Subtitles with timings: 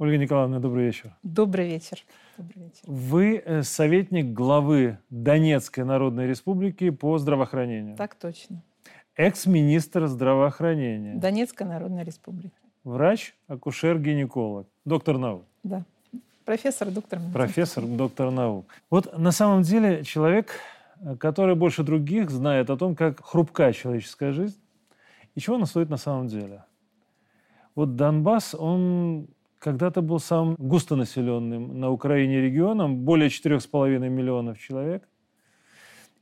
[0.00, 1.14] Ольга Николаевна, добрый вечер.
[1.22, 1.98] Добрый вечер.
[2.38, 2.80] Добрый вечер.
[2.86, 7.98] Вы э, советник главы Донецкой Народной Республики по здравоохранению.
[7.98, 8.62] Так точно.
[9.14, 11.16] Экс-министр здравоохранения.
[11.16, 12.56] Донецкая Народная Республика.
[12.82, 14.66] Врач, акушер-гинеколог.
[14.86, 15.44] Доктор наук.
[15.64, 15.84] Да.
[16.46, 17.34] Профессор, доктор медицины.
[17.34, 18.64] Профессор, доктор наук.
[18.88, 20.54] Вот на самом деле человек,
[21.02, 24.58] э, который больше других знает о том, как хрупка человеческая жизнь
[25.34, 26.64] и чего она стоит на самом деле.
[27.74, 29.28] Вот Донбасс, он
[29.60, 35.06] когда-то был самым густонаселенным на Украине регионом, более 4,5 миллионов человек.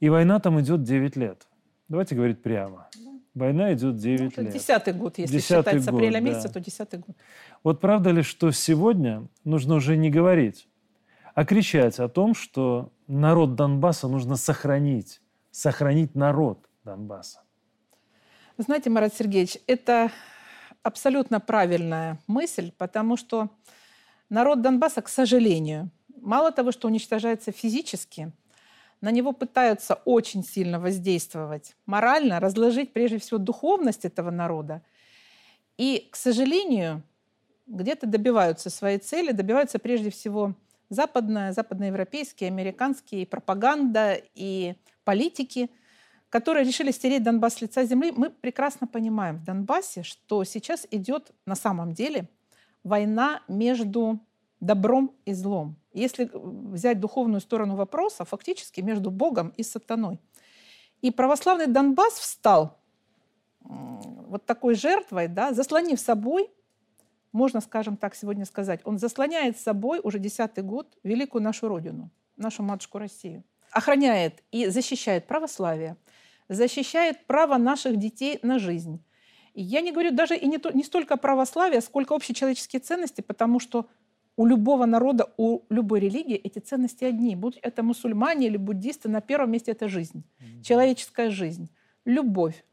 [0.01, 1.47] И война там идет 9 лет.
[1.88, 2.88] Давайте говорить прямо.
[3.34, 4.52] Война идет 9 ну, лет.
[4.52, 6.55] Десятый год, если Десятый считать с апреля месяца, да.
[6.55, 7.17] то десятый год.
[7.62, 10.69] Вот правда ли, что сегодня нужно уже не говорить,
[11.34, 17.42] а кричать о том, что народ Донбасса нужно сохранить, сохранить народ Донбасса?
[18.58, 20.11] Знаете, Марат Сергеевич, это
[20.89, 23.50] абсолютно правильная мысль, потому что
[24.28, 28.33] народ Донбасса, к сожалению, мало того, что уничтожается физически,
[29.00, 34.83] на него пытаются очень сильно воздействовать морально, разложить прежде всего духовность этого народа.
[35.77, 37.02] И, к сожалению,
[37.69, 40.55] где-то добиваются своей цели, добиваются прежде всего
[40.89, 45.70] западная, западноевропейские, американские, и пропаганда, и политики,
[46.30, 48.12] которые решили стереть Донбасс с лица земли.
[48.14, 52.28] Мы прекрасно понимаем в Донбассе, что сейчас идет на самом деле
[52.84, 54.20] война между
[54.60, 55.76] добром и злом.
[55.92, 60.20] Если взять духовную сторону вопроса, фактически между Богом и сатаной.
[61.00, 62.78] И православный Донбасс встал
[63.60, 66.50] вот такой жертвой, да, заслонив собой,
[67.32, 72.62] можно, скажем так, сегодня сказать, он заслоняет собой уже десятый год великую нашу Родину, нашу
[72.62, 73.44] матушку Россию.
[73.73, 75.96] Охраняет и защищает православие,
[76.48, 79.02] защищает право наших детей на жизнь.
[79.55, 83.61] И я не говорю даже и не, то, не столько православие, сколько общечеловеческие ценности, потому
[83.61, 83.86] что
[84.36, 87.34] у любого народа, у любой религии эти ценности одни.
[87.34, 90.62] Будь это мусульмане или буддисты, на первом месте это жизнь, mm-hmm.
[90.62, 91.68] человеческая жизнь,
[92.05, 92.64] любовь,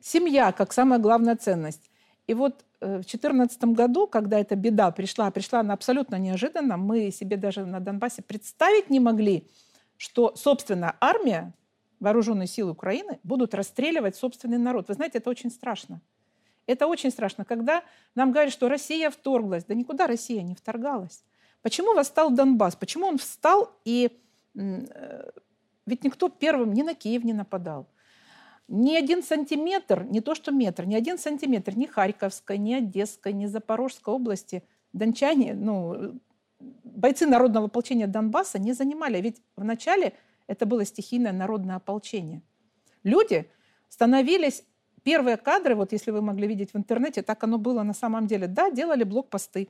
[0.00, 1.90] семья как самая главная ценность.
[2.26, 7.12] И вот э, в 2014 году, когда эта беда пришла, пришла она абсолютно неожиданно, мы
[7.12, 9.46] себе даже на Донбассе представить не могли,
[9.96, 11.52] что, собственно, армия,
[12.00, 14.88] вооруженные силы Украины будут расстреливать собственный народ.
[14.88, 16.00] Вы знаете, это очень страшно.
[16.66, 17.82] Это очень страшно, когда
[18.14, 19.64] нам говорят, что Россия вторглась.
[19.64, 21.24] Да никуда Россия не вторгалась.
[21.62, 22.76] Почему восстал Донбасс?
[22.76, 24.10] Почему он встал и...
[24.56, 25.30] Э,
[25.86, 27.86] ведь никто первым ни на Киев не нападал.
[28.68, 33.46] Ни один сантиметр, не то что метр, ни один сантиметр ни Харьковской, ни Одесской, ни
[33.46, 36.18] Запорожской области дончане, ну,
[36.58, 39.20] бойцы народного ополчения Донбасса не занимали.
[39.20, 40.12] Ведь вначале
[40.46, 42.42] это было стихийное народное ополчение.
[43.02, 43.50] Люди
[43.88, 44.64] становились
[45.06, 48.48] Первые кадры, вот если вы могли видеть в интернете, так оно было на самом деле.
[48.48, 49.68] Да, делали блокпосты.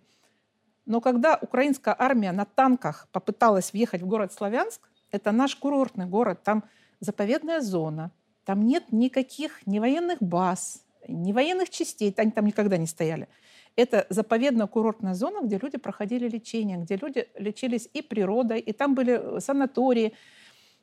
[0.86, 6.42] Но когда украинская армия на танках попыталась въехать в город Славянск, это наш курортный город,
[6.42, 6.64] там
[7.00, 8.12] заповедная зона,
[8.46, 13.28] там нет никаких ни военных баз, ни военных частей, они там никогда не стояли.
[13.76, 18.94] Это заповедная курортная зона, где люди проходили лечение, где люди лечились и природой, и там
[18.94, 20.14] были санатории.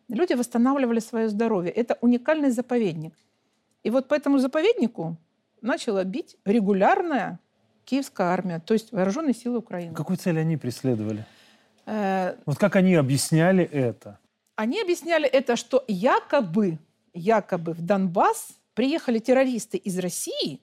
[0.09, 1.71] Люди восстанавливали свое здоровье.
[1.71, 3.13] Это уникальный заповедник.
[3.83, 5.17] И вот по этому заповеднику
[5.61, 7.39] начала бить регулярная
[7.85, 9.95] киевская армия, то есть вооруженные силы Украины.
[9.95, 11.25] Какую цель они преследовали?
[11.85, 12.35] Э...
[12.45, 14.19] Вот как они объясняли это?
[14.55, 16.77] Они объясняли это, что якобы,
[17.13, 20.61] якобы в Донбасс приехали террористы из России,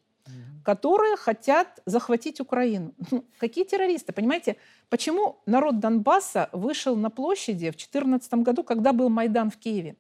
[0.63, 2.93] которые хотят захватить Украину.
[3.11, 4.13] Ну, какие террористы?
[4.13, 4.57] Понимаете,
[4.89, 9.97] почему народ Донбасса вышел на площади в 2014 году, когда был Майдан в Киеве?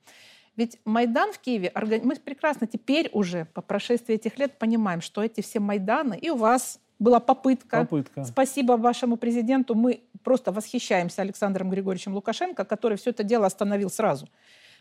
[0.56, 1.72] Ведь Майдан в Киеве,
[2.04, 6.36] мы прекрасно теперь уже по прошествии этих лет понимаем, что эти все Майданы, и у
[6.36, 7.80] вас была попытка.
[7.80, 8.24] попытка.
[8.24, 9.74] Спасибо вашему президенту.
[9.74, 14.28] Мы просто восхищаемся Александром Григорьевичем Лукашенко, который все это дело остановил сразу.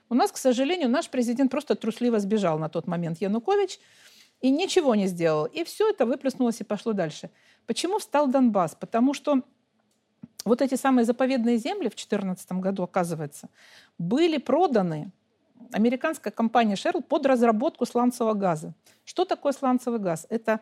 [0.09, 3.79] У нас, к сожалению, наш президент просто трусливо сбежал на тот момент Янукович
[4.41, 5.45] и ничего не сделал.
[5.45, 7.29] И все это выплеснулось и пошло дальше.
[7.65, 8.75] Почему встал Донбасс?
[8.75, 9.41] Потому что
[10.45, 13.49] вот эти самые заповедные земли в 2014 году, оказывается,
[13.97, 15.11] были проданы
[15.71, 18.73] американская компания Shell под разработку сланцевого газа.
[19.05, 20.25] Что такое сланцевый газ?
[20.29, 20.61] Это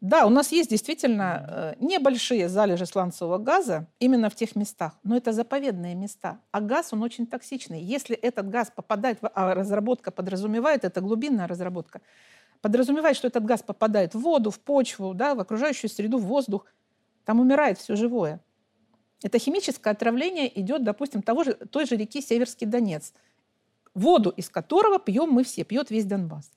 [0.00, 5.16] да, у нас есть действительно э, небольшие залежи сланцевого газа именно в тех местах, но
[5.16, 6.38] это заповедные места.
[6.52, 7.82] А газ, он очень токсичный.
[7.82, 12.00] Если этот газ попадает, в, а разработка подразумевает, это глубинная разработка,
[12.60, 16.66] подразумевает, что этот газ попадает в воду, в почву, да, в окружающую среду, в воздух,
[17.24, 18.40] там умирает все живое.
[19.22, 23.12] Это химическое отравление идет, допустим, того же, той же реки Северский Донец–
[23.98, 26.50] воду из которого пьем мы все, пьет весь Донбасс.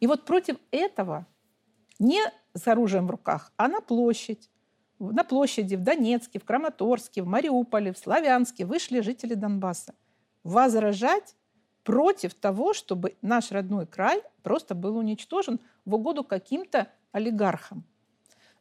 [0.00, 1.26] И вот против этого
[1.98, 2.20] не
[2.54, 4.50] с оружием в руках, а на площадь
[4.98, 9.94] на площади в Донецке, в Краматорске, в Мариуполе, в Славянске вышли жители Донбасса
[10.42, 11.36] возражать
[11.86, 17.84] против того, чтобы наш родной край просто был уничтожен в угоду каким-то олигархам.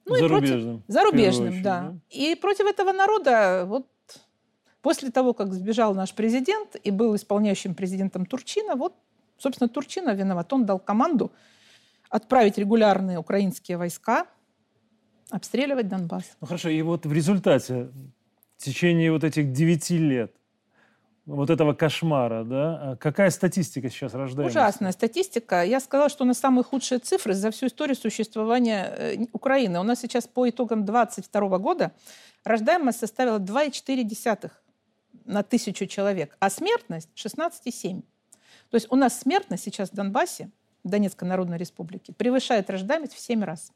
[0.06, 0.78] Ну, зарубежным.
[0.78, 1.82] Против, зарубежным, очередь, да.
[1.82, 1.98] да.
[2.12, 3.88] И против этого народа вот
[4.84, 8.94] после того, как сбежал наш президент и был исполняющим президентом Турчина, вот,
[9.40, 10.54] собственно, Турчина виноват.
[10.54, 11.32] Он дал команду
[12.12, 14.28] отправить регулярные украинские войска
[15.32, 16.38] обстреливать Донбасс.
[16.42, 17.90] Ну хорошо, и вот в результате,
[18.58, 20.36] в течение вот этих девяти лет,
[21.26, 22.92] вот этого кошмара, да?
[22.92, 24.60] А какая статистика сейчас рождается?
[24.60, 25.64] Ужасная статистика.
[25.64, 29.80] Я сказала, что у нас самые худшие цифры за всю историю существования э, Украины.
[29.80, 31.92] У нас сейчас по итогам 2022 года
[32.44, 34.52] рождаемость составила 2,4
[35.26, 38.04] на тысячу человек, а смертность 16,7.
[38.70, 40.52] То есть у нас смертность сейчас в Донбассе,
[40.84, 43.72] Донецкой Народной Республике, превышает рождаемость в 7 раз.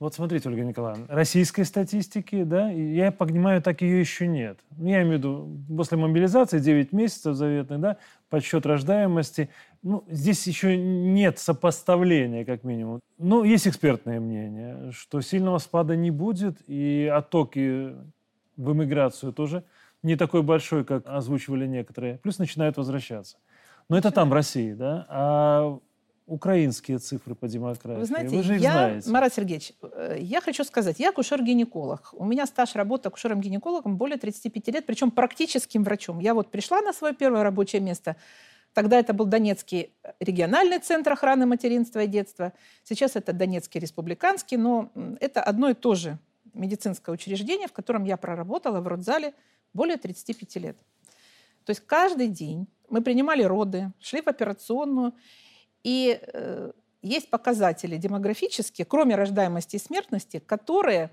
[0.00, 4.60] Вот смотрите, Ольга Николаевна, российской статистики, да, я понимаю, так ее еще нет.
[4.78, 7.96] Я имею в виду, после мобилизации 9 месяцев заветных, да,
[8.30, 9.48] подсчет рождаемости,
[9.82, 13.00] ну, здесь еще нет сопоставления, как минимум.
[13.18, 17.94] Но есть экспертное мнение, что сильного спада не будет, и оттоки
[18.56, 19.64] в эмиграцию тоже
[20.04, 23.38] не такой большой, как озвучивали некоторые, плюс начинают возвращаться.
[23.88, 25.06] Но это там, в России, да?
[25.08, 25.78] А
[26.28, 27.98] украинские цифры по демократии?
[27.98, 29.10] Вы знаете, Вы же их я, знаете.
[29.10, 32.12] Марат Сергеевич, э, я хочу сказать, я акушер-гинеколог.
[32.12, 36.18] У меня стаж работы акушером-гинекологом более 35 лет, причем практическим врачом.
[36.20, 38.16] Я вот пришла на свое первое рабочее место.
[38.74, 42.52] Тогда это был Донецкий региональный центр охраны материнства и детства.
[42.84, 44.90] Сейчас это Донецкий республиканский, но
[45.20, 46.18] это одно и то же
[46.54, 49.34] медицинское учреждение, в котором я проработала в родзале
[49.72, 50.76] более 35 лет.
[51.64, 55.12] То есть каждый день мы принимали роды, шли в операционную,
[55.82, 56.72] и э,
[57.02, 61.10] есть показатели демографические, кроме рождаемости и смертности, которые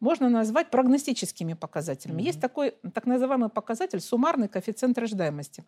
[0.00, 2.22] можно назвать прогностическими показателями.
[2.22, 2.26] Mm-hmm.
[2.26, 5.64] Есть такой так называемый показатель суммарный коэффициент рождаемости.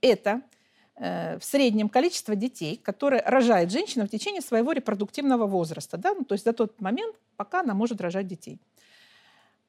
[0.00, 0.40] Это
[0.96, 6.14] э, в среднем количество детей, которые рожает женщина в течение своего репродуктивного возраста, да?
[6.14, 8.58] ну, то есть до тот момент, пока она может рожать детей.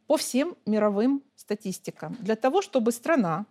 [0.08, 2.16] По всем мировым статистикам.
[2.20, 3.46] Для того, чтобы страна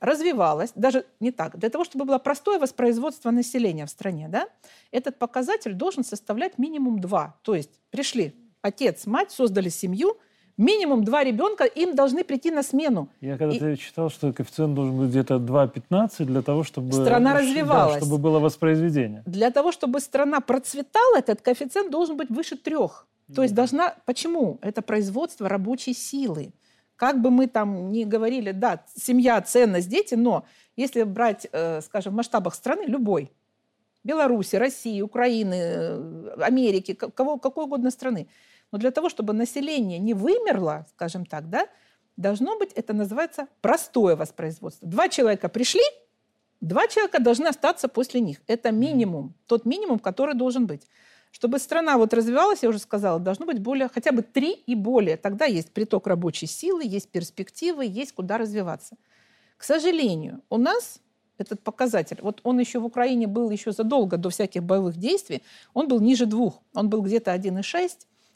[0.00, 4.48] развивалась, даже не так, для того, чтобы было простое воспроизводство населения в стране, да,
[4.90, 7.36] этот показатель должен составлять минимум два.
[7.42, 10.16] То есть пришли отец, мать, создали семью,
[10.56, 13.08] минимум два ребенка, им должны прийти на смену.
[13.20, 13.76] Я когда-то и...
[13.76, 16.92] читал, что коэффициент должен быть где-то 2,15 для того, чтобы...
[16.92, 17.94] Страна развивалась.
[17.94, 19.22] Да, чтобы было воспроизведение.
[19.26, 23.06] Для того, чтобы страна процветала, этот коэффициент должен быть выше трех.
[23.34, 23.94] То есть должна...
[24.04, 24.58] Почему?
[24.62, 26.52] Это производство рабочей силы.
[26.96, 30.44] Как бы мы там ни говорили, да, семья, ценность, дети, но
[30.76, 33.32] если брать, э, скажем, в масштабах страны, любой,
[34.02, 38.28] Беларуси, России, Украины, э, Америки, кого, какой угодно страны,
[38.72, 41.68] но для того, чтобы население не вымерло, скажем так, да,
[42.16, 44.88] должно быть, это называется простое воспроизводство.
[44.88, 45.82] Два человека пришли,
[46.60, 48.38] два человека должны остаться после них.
[48.46, 50.88] Это минимум, тот минимум, который должен быть.
[51.36, 55.18] Чтобы страна вот развивалась, я уже сказала, должно быть более, хотя бы три и более.
[55.18, 58.96] Тогда есть приток рабочей силы, есть перспективы, есть куда развиваться.
[59.58, 61.02] К сожалению, у нас
[61.36, 65.42] этот показатель, вот он еще в Украине был еще задолго до всяких боевых действий,
[65.74, 67.90] он был ниже двух, он был где-то 1,6.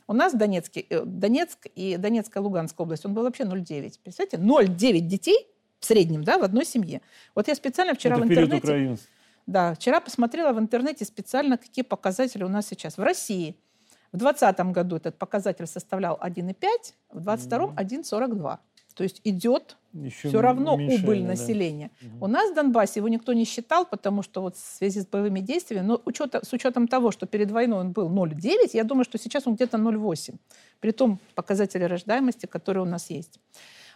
[0.06, 3.98] У нас в Донецке, э, Донецк и Донецкая Луганская область, он был вообще 0,9.
[4.02, 5.46] Представляете, 0,9 детей
[5.78, 7.00] в среднем да, в одной семье.
[7.34, 8.58] Вот я специально вчера Это в интернете...
[8.58, 9.06] Украинцев.
[9.46, 12.98] Да, вчера посмотрела в интернете специально, какие показатели у нас сейчас.
[12.98, 13.56] В России
[14.12, 16.54] в 2020 году этот показатель составлял 1,5,
[17.10, 18.58] в 2022 1,42.
[18.94, 21.90] То есть идет Еще все равно убыль населения.
[22.02, 22.26] Да.
[22.26, 25.40] У нас в Донбассе его никто не считал, потому что вот в связи с боевыми
[25.40, 29.16] действиями, но учета, с учетом того, что перед войной он был 0,9, я думаю, что
[29.18, 30.34] сейчас он где-то 0,8.
[30.80, 33.40] При том показателе рождаемости, которые у нас есть.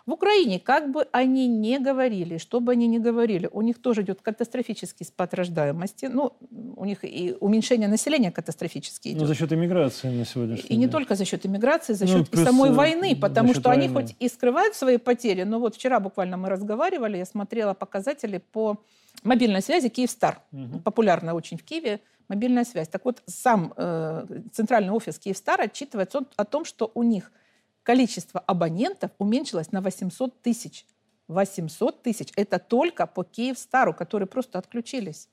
[0.07, 4.03] В Украине, как бы они ни говорили, что бы они ни говорили, у них тоже
[4.03, 6.07] идет катастрофический спад рождаемости.
[6.13, 6.37] Ну,
[6.77, 9.23] у них и уменьшение населения катастрофически идет.
[9.23, 10.81] Ну, за счет иммиграции на сегодняшний И день.
[10.81, 13.85] не только за счет иммиграции, за счет ну, и самой войны, потому что войны.
[13.85, 18.37] они хоть и скрывают свои потери, но вот вчера буквально мы разговаривали, я смотрела показатели
[18.53, 18.83] по
[19.23, 20.43] мобильной связи Киевстар.
[20.53, 20.81] Угу.
[20.81, 22.89] Популярная очень в Киеве мобильная связь.
[22.89, 27.33] Так вот, сам э, центральный офис Киевстар отчитывается о том, что у них–
[27.85, 30.85] количество абонентов уменьшилось на 800 тысяч.
[31.29, 32.33] 800 тысяч.
[32.35, 35.29] Это только по Киевстару, которые просто отключились.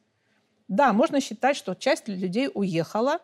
[0.67, 3.20] Да, можно считать, что часть людей уехала,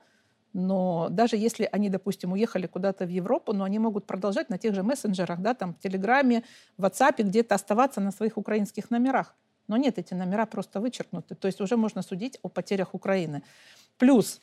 [0.53, 4.73] но даже если они, допустим, уехали куда-то в Европу, но они могут продолжать на тех
[4.73, 6.43] же мессенджерах, да, там, в Телеграме,
[6.77, 9.35] в WhatsApp, где-то оставаться на своих украинских номерах.
[9.67, 11.35] Но нет, эти номера просто вычеркнуты.
[11.35, 13.43] То есть уже можно судить о потерях Украины.
[13.97, 14.41] Плюс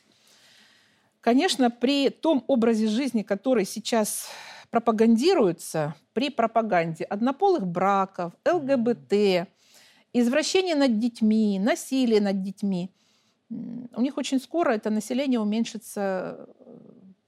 [1.25, 4.29] Конечно, при том образе жизни, который сейчас
[4.75, 9.47] пропагандируется, при пропаганде однополых браков, ЛГБТ,
[10.11, 12.91] извращения над детьми, насилие над детьми,
[13.49, 16.49] у них очень скоро это население уменьшится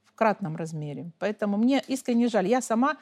[0.04, 1.10] в кратном размере.
[1.20, 2.48] Поэтому мне искренне жаль.
[2.48, 2.98] Я сама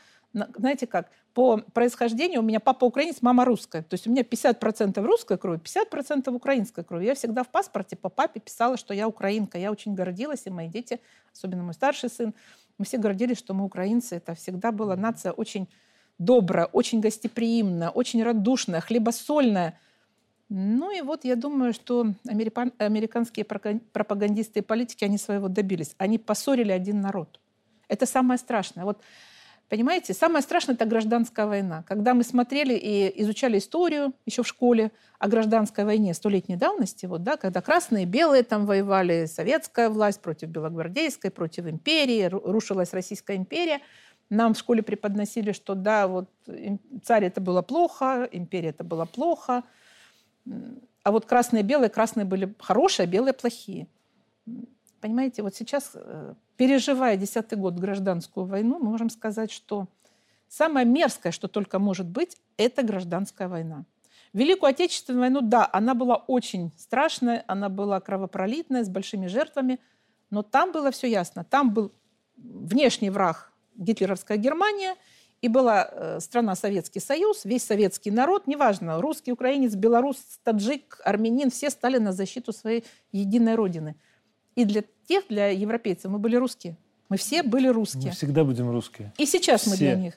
[0.55, 3.81] знаете как, по происхождению у меня папа украинец, мама русская.
[3.81, 7.05] То есть у меня 50% русской крови, 50% украинской крови.
[7.05, 9.57] Я всегда в паспорте по папе писала, что я украинка.
[9.57, 10.99] Я очень гордилась, и мои дети,
[11.33, 12.33] особенно мой старший сын,
[12.77, 14.15] мы все гордились, что мы украинцы.
[14.17, 15.67] Это всегда была нация очень
[16.17, 19.79] добрая, очень гостеприимная, очень радушная, хлебосольная.
[20.49, 25.95] Ну и вот я думаю, что американ, американские пропагандисты и политики, они своего добились.
[25.97, 27.39] Они поссорили один народ.
[27.87, 28.85] Это самое страшное.
[28.85, 29.01] Вот
[29.67, 31.83] Понимаете, самое страшное– это гражданская война.
[31.87, 37.23] Когда мы смотрели и изучали историю еще в школе о гражданской войне столетней давности, вот,
[37.23, 43.37] да, когда красные и белые там воевали, советская власть против белогвардейской, против империи, рушилась Российская
[43.37, 43.81] империя,
[44.29, 46.29] нам в школе преподносили, что да, вот
[47.03, 49.63] царь это было плохо, империя это было плохо,
[51.03, 53.87] а вот красные и белые, красные были хорошие, а белые плохие.
[55.01, 59.87] Понимаете, вот сейчас, э, переживая десятый год гражданскую войну, мы можем сказать, что
[60.47, 63.85] самое мерзкое, что только может быть, это гражданская война.
[64.33, 69.79] Великую Отечественную войну, да, она была очень страшная, она была кровопролитная, с большими жертвами,
[70.29, 71.45] но там было все ясно.
[71.45, 71.93] Там был
[72.35, 74.95] внешний враг гитлеровская Германия,
[75.41, 81.51] и была э, страна Советский Союз, весь советский народ, неважно, русский, украинец, белорус, таджик, армянин,
[81.51, 83.95] все стали на защиту своей единой родины.
[84.55, 86.77] И для тех, для европейцев, мы были русские.
[87.09, 88.05] Мы все были русские.
[88.05, 89.13] Мы всегда будем русские.
[89.17, 89.69] И сейчас все.
[89.69, 90.13] мы для них.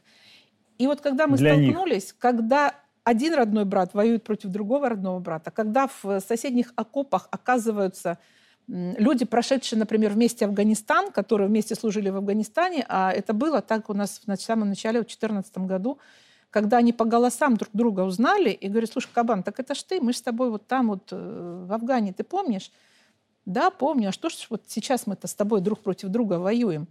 [0.79, 2.19] И вот когда мы для столкнулись, них.
[2.19, 8.19] когда один родной брат воюет против другого родного брата, когда в соседних окопах оказываются
[8.69, 13.95] люди, прошедшие, например, вместе Афганистан, которые вместе служили в Афганистане, а это было так у
[13.95, 15.99] нас в самом начале, в 2014 году,
[16.51, 20.01] когда они по голосам друг друга узнали и говорят, слушай, Кабан, так это ж ты,
[20.01, 22.71] мы с тобой вот там вот э, в Афгане, ты помнишь?
[23.49, 24.11] Да, помню.
[24.11, 26.87] А что ж вот сейчас мы-то с тобой друг против друга воюем?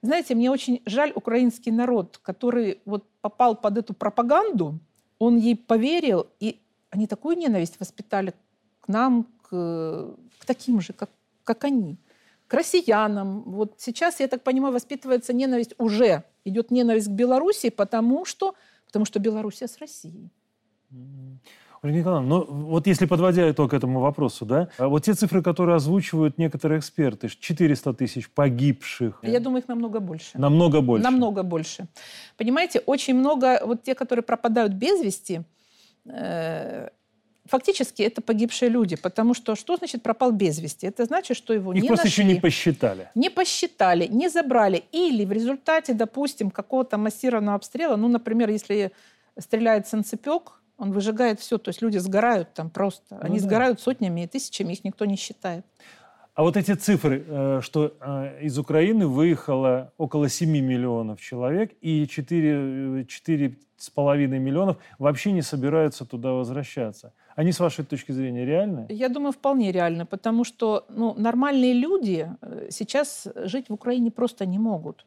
[0.00, 4.78] Знаете, мне очень жаль украинский народ, который вот попал под эту пропаганду,
[5.18, 8.32] он ей поверил, и они такую ненависть воспитали
[8.80, 11.10] к нам, к, к таким же, как,
[11.44, 11.98] как они,
[12.46, 13.42] к россиянам.
[13.42, 18.54] Вот сейчас, я так понимаю, воспитывается ненависть уже, идет ненависть к Беларуси, потому что,
[18.86, 20.30] потому что Белоруссия с Россией.
[21.86, 25.76] Ольга Николаевна, ну вот если подводя итог этому вопросу, да, а вот те цифры, которые
[25.76, 29.20] озвучивают некоторые эксперты, 400 тысяч погибших.
[29.22, 30.38] Я думаю, их намного больше.
[30.38, 31.04] Намного больше.
[31.04, 31.86] Намного больше.
[32.36, 35.42] Понимаете, очень много, вот те, которые пропадают без вести,
[36.06, 36.88] э,
[37.46, 40.86] фактически это погибшие люди, потому что что значит пропал без вести?
[40.86, 43.08] Это значит, что его Их не просто нашли, еще не посчитали.
[43.14, 44.84] Не посчитали, не забрали.
[44.92, 48.90] Или в результате, допустим, какого-то массированного обстрела, ну, например, если
[49.38, 51.58] стреляет санцепек, он выжигает все.
[51.58, 53.18] То есть люди сгорают там просто.
[53.20, 53.48] Они ну, да.
[53.48, 55.64] сгорают сотнями и тысячами, их никто не считает.
[56.34, 62.04] А вот эти цифры, э, что э, из Украины выехало около 7 миллионов человек, и
[62.04, 63.56] 4,5 4
[64.38, 67.12] миллионов вообще не собираются туда возвращаться.
[67.36, 68.86] Они, с вашей точки зрения, реальны?
[68.88, 74.46] Я думаю, вполне реальны, потому что ну, нормальные люди э, сейчас жить в Украине просто
[74.46, 75.04] не могут.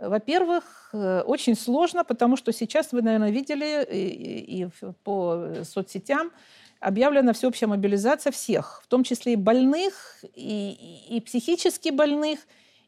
[0.00, 4.68] Во-первых, э, очень сложно, потому что сейчас вы, наверное, видели и,
[5.04, 6.30] по соцсетям
[6.80, 12.40] объявлена всеобщая мобилизация всех, в том числе и больных, и, и психически больных,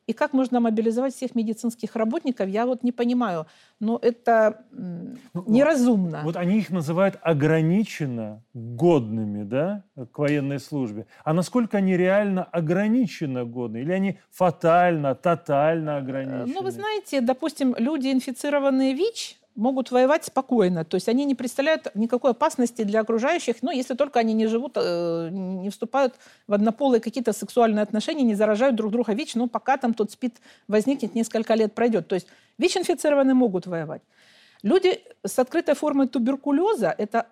[0.07, 3.47] и как можно мобилизовать всех медицинских работников, я вот не понимаю.
[3.81, 6.21] Но это ну, неразумно.
[6.25, 9.83] Вот они их называют ограниченно годными да,
[10.13, 11.07] к военной службе.
[11.25, 13.79] А насколько они реально ограниченно годны?
[13.79, 16.55] Или они фатально, тотально ограничены?
[16.55, 20.85] Ну, вы знаете, допустим, люди, инфицированные ВИЧ, могут воевать спокойно.
[20.85, 24.73] То есть они не представляют никакой опасности для окружающих, ну, если только они не живут,
[24.77, 26.15] э, не вступают
[26.47, 30.37] в однополые какие-то сексуальные отношения, не заражают друг друга ВИЧ, ну, пока там тот спит
[30.69, 32.07] возникнет, несколько лет пройдет.
[32.07, 34.03] То есть ВИЧ-инфицированные могут воевать.
[34.63, 37.27] Люди с открытой формой туберкулеза– это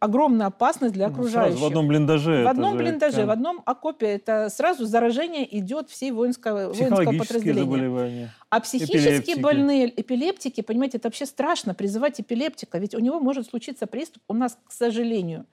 [0.00, 1.58] огромная опасность для окружающих.
[1.58, 2.44] Сразу в одном блиндаже.
[2.44, 3.26] В одном блиндаже, же...
[3.26, 4.06] в одном окопе.
[4.06, 7.60] Это сразу заражение идет всей воинского, воинского подразделения.
[7.60, 8.34] заболевания.
[8.48, 9.40] А психически эпилептики.
[9.40, 14.22] больные эпилептики, понимаете, это вообще страшно призывать эпилептика, ведь у него может случиться приступ.
[14.26, 15.44] У нас, к сожалению,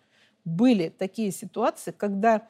[0.45, 2.47] были такие ситуации, когда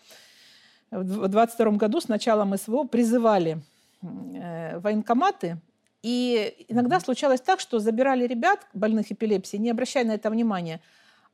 [0.91, 3.57] в 22 году с началом СВО призывали
[4.01, 5.57] э, военкоматы
[6.03, 10.79] и иногда случалось так, что забирали ребят, больных эпилепсией, не обращая на это внимания,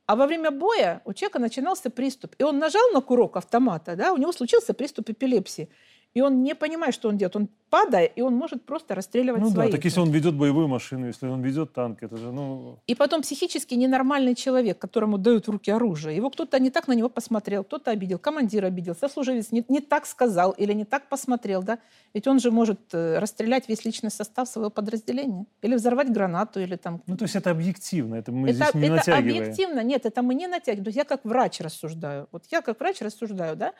[0.06, 2.34] а во время боя у человека начинался приступ.
[2.38, 5.68] И он нажал на курок автомата, да, у него случился приступ эпилепсии.
[6.14, 7.34] И он не понимает, что он делает.
[7.36, 9.70] Он падая, и он может просто расстреливать ну, своих.
[9.70, 12.78] да, так если он ведет боевую машину, если он ведет танк, это же, ну...
[12.86, 16.16] И потом психически ненормальный человек, которому дают в руки оружие.
[16.16, 20.06] Его кто-то не так на него посмотрел, кто-то обидел, командир обидел, сослуживец не, не так
[20.06, 21.80] сказал или не так посмотрел, да?
[22.14, 25.46] Ведь он же может э, расстрелять весь личный состав своего подразделения.
[25.62, 27.02] Или взорвать гранату, или там...
[27.08, 29.42] Ну, то есть это объективно, это мы это, здесь не это натягиваем.
[29.42, 30.84] объективно, нет, это мы не натягиваем.
[30.84, 32.28] То есть я как врач рассуждаю.
[32.30, 33.72] Вот я как врач рассуждаю, да?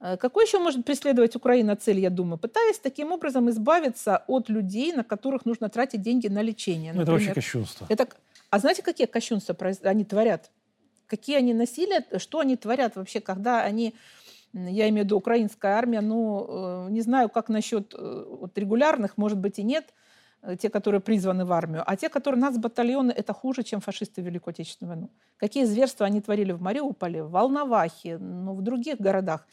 [0.00, 2.38] Э, какой еще может преследовать Украина цель, я думаю?
[2.38, 6.92] Пытаясь таким образом избавиться от людей, на которых нужно тратить деньги на лечение.
[6.92, 7.86] Ну, это вообще кощунство.
[7.88, 8.08] Это...
[8.50, 9.54] А знаете, какие кощунства
[9.84, 10.50] они творят?
[11.06, 13.94] Какие они насилия, что они творят вообще, когда они,
[14.52, 19.16] я имею в виду украинская армия, ну, э, не знаю, как насчет э, вот, регулярных,
[19.16, 19.92] может быть, и нет,
[20.58, 24.24] те, которые призваны в армию, а те, которые нас батальоны, это хуже, чем фашисты в
[24.24, 25.10] Великую Отечественную войну.
[25.36, 29.46] Какие зверства они творили в Мариуполе, в Волновахе, ну, в других городах.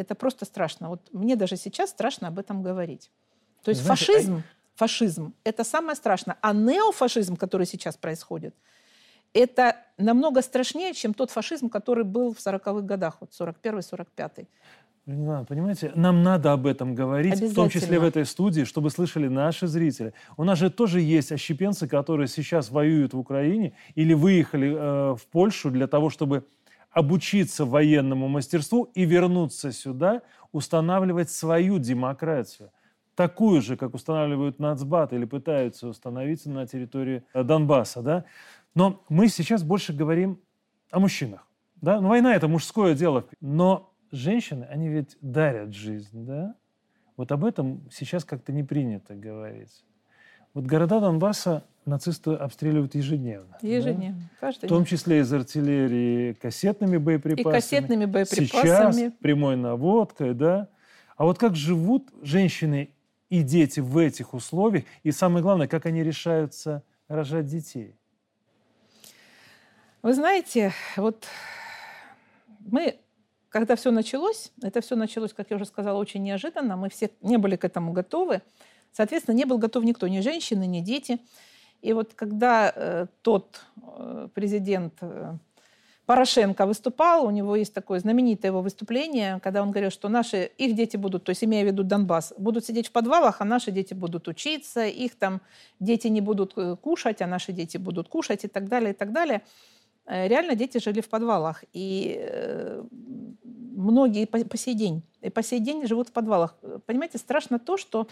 [0.00, 0.88] Это просто страшно.
[0.88, 3.10] Вот мне даже сейчас страшно об этом говорить.
[3.62, 4.42] То есть Знаете, фашизм, а...
[4.74, 6.36] фашизм– это самое страшное.
[6.40, 8.54] А неофашизм, который сейчас происходит,
[9.34, 14.46] это намного страшнее, чем тот фашизм, который был в 40-х годах, вот 41-45.
[15.04, 19.66] Понимаете, нам надо об этом говорить, в том числе в этой студии, чтобы слышали наши
[19.66, 20.12] зрители.
[20.36, 25.26] У нас же тоже есть ощепенцы, которые сейчас воюют в Украине или выехали э, в
[25.30, 26.44] Польшу для того, чтобы
[26.90, 32.70] обучиться военному мастерству и вернуться сюда, устанавливать свою демократию.
[33.14, 38.02] Такую же, как устанавливают нацбат или пытаются установить на территории э, Донбасса.
[38.02, 38.24] Да?
[38.74, 40.40] Но мы сейчас больше говорим
[40.90, 41.46] о мужчинах.
[41.76, 42.00] Да?
[42.00, 43.26] Ну, война– это мужское дело.
[43.40, 46.24] Но женщины, они ведь дарят жизнь.
[46.26, 46.54] Да?
[47.16, 49.84] Вот об этом сейчас как-то не принято говорить.
[50.54, 53.58] Вот города Донбасса нацисты обстреливают ежедневно.
[53.62, 54.36] Ежедневно, да?
[54.40, 57.52] каждый В том числе из артиллерии кассетными боеприпасами.
[57.52, 58.46] И кассетными боеприпасами.
[58.46, 60.68] Сейчас прямой наводкой, да.
[61.16, 62.90] А вот как живут женщины
[63.28, 67.94] и дети в этих условиях, и самое главное, как они решаются рожать детей?
[70.02, 71.26] Вы знаете, вот
[72.60, 72.98] мы,
[73.50, 77.36] когда все началось, это все началось, как я уже сказала, очень неожиданно, мы все не
[77.36, 78.40] были к этому готовы.
[78.92, 81.18] Соответственно, не был готов никто, ни женщины, ни дети.
[81.82, 85.34] И вот когда э, тот э, президент э,
[86.06, 90.74] Порошенко выступал, у него есть такое знаменитое его выступление, когда он говорил, что наши, их
[90.74, 93.94] дети будут, то есть имея в виду Донбасс, будут сидеть в подвалах, а наши дети
[93.94, 95.40] будут учиться, их там
[95.78, 99.42] дети не будут кушать, а наши дети будут кушать и так далее, и так далее.
[100.06, 101.62] Реально дети жили в подвалах.
[101.72, 102.28] И
[103.80, 106.56] многие по сей день, и по сей день живут в подвалах.
[106.86, 108.08] Понимаете, страшно то, что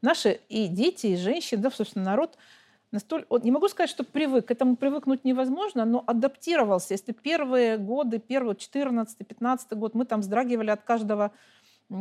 [0.00, 2.38] наши и дети, и женщины, да, собственно, народ
[2.94, 3.38] настолько...
[3.38, 6.94] Не могу сказать, что привык, к этому привыкнуть невозможно, но адаптировался.
[6.94, 11.30] Если первые годы, первый 14-15 год, мы там вздрагивали от каждого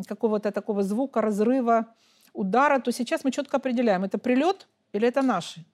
[0.08, 1.88] какого-то такого звука, разрыва,
[2.34, 5.66] удара, то сейчас мы четко определяем, это прилет или это наши.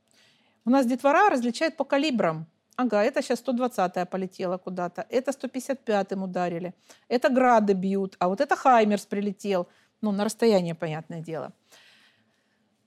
[0.66, 2.46] У нас детвора различает по калибрам.
[2.76, 6.74] Ага, это сейчас 120-я полетела куда-то, это 155-м ударили,
[7.10, 9.68] это грады бьют, а вот это Хаймерс прилетел.
[10.02, 11.52] Ну, на расстояние, понятное дело.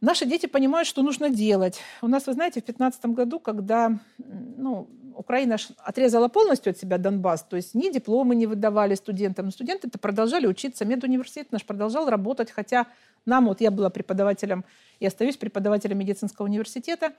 [0.02, 1.78] Наши дети понимают, что нужно делать.
[2.02, 7.44] У нас, вы знаете, в 2015 году, когда ну, Украина отрезала полностью от себя Донбасс,
[7.44, 12.50] то есть ни дипломы не выдавали студентам, но студенты-то продолжали учиться, медуниверситет наш продолжал работать,
[12.50, 12.88] хотя
[13.26, 14.64] нам, вот я была преподавателем
[14.98, 17.12] и остаюсь преподавателем медицинского университета,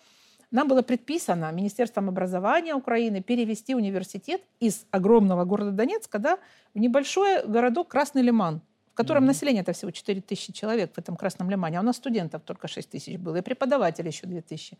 [0.51, 6.37] нам было предписано Министерством образования Украины перевести университет из огромного города Донецка да,
[6.73, 8.61] в небольшой городок Красный Лиман–
[8.93, 9.27] в котором mm-hmm.
[9.27, 12.89] население-то всего 4 тысячи человек в этом Красном Лимане, а у нас студентов только 6
[12.89, 14.77] тысяч было, и преподавателей еще 2 тысячи.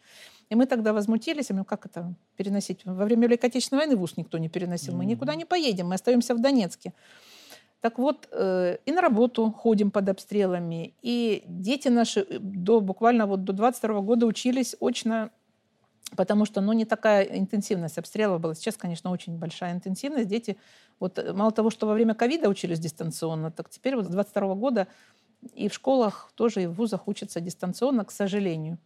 [0.49, 2.85] И мы тогда возмутились, и мы, как это переносить?
[2.85, 4.97] Во время Великой Отечественной войны ВУЗ никто не переносил, mm-hmm.
[4.97, 6.93] мы никуда не поедем, мы остаемся в Донецке.
[7.81, 13.25] Так вот, э, и на работу ходим под обстрелами, и дети наши э, до, буквально
[13.25, 15.31] вот до 22 года учились очно
[16.15, 18.55] потому что ну, не такая интенсивность обстрелов была.
[18.55, 20.27] Сейчас, конечно, очень большая интенсивность.
[20.27, 20.57] Дети,
[20.99, 24.55] вот э, мало того, что во время ковида учились дистанционно, так теперь вот с 22
[24.55, 24.87] года
[25.53, 28.77] и в школах тоже, и в вузах учатся дистанционно, к сожалению.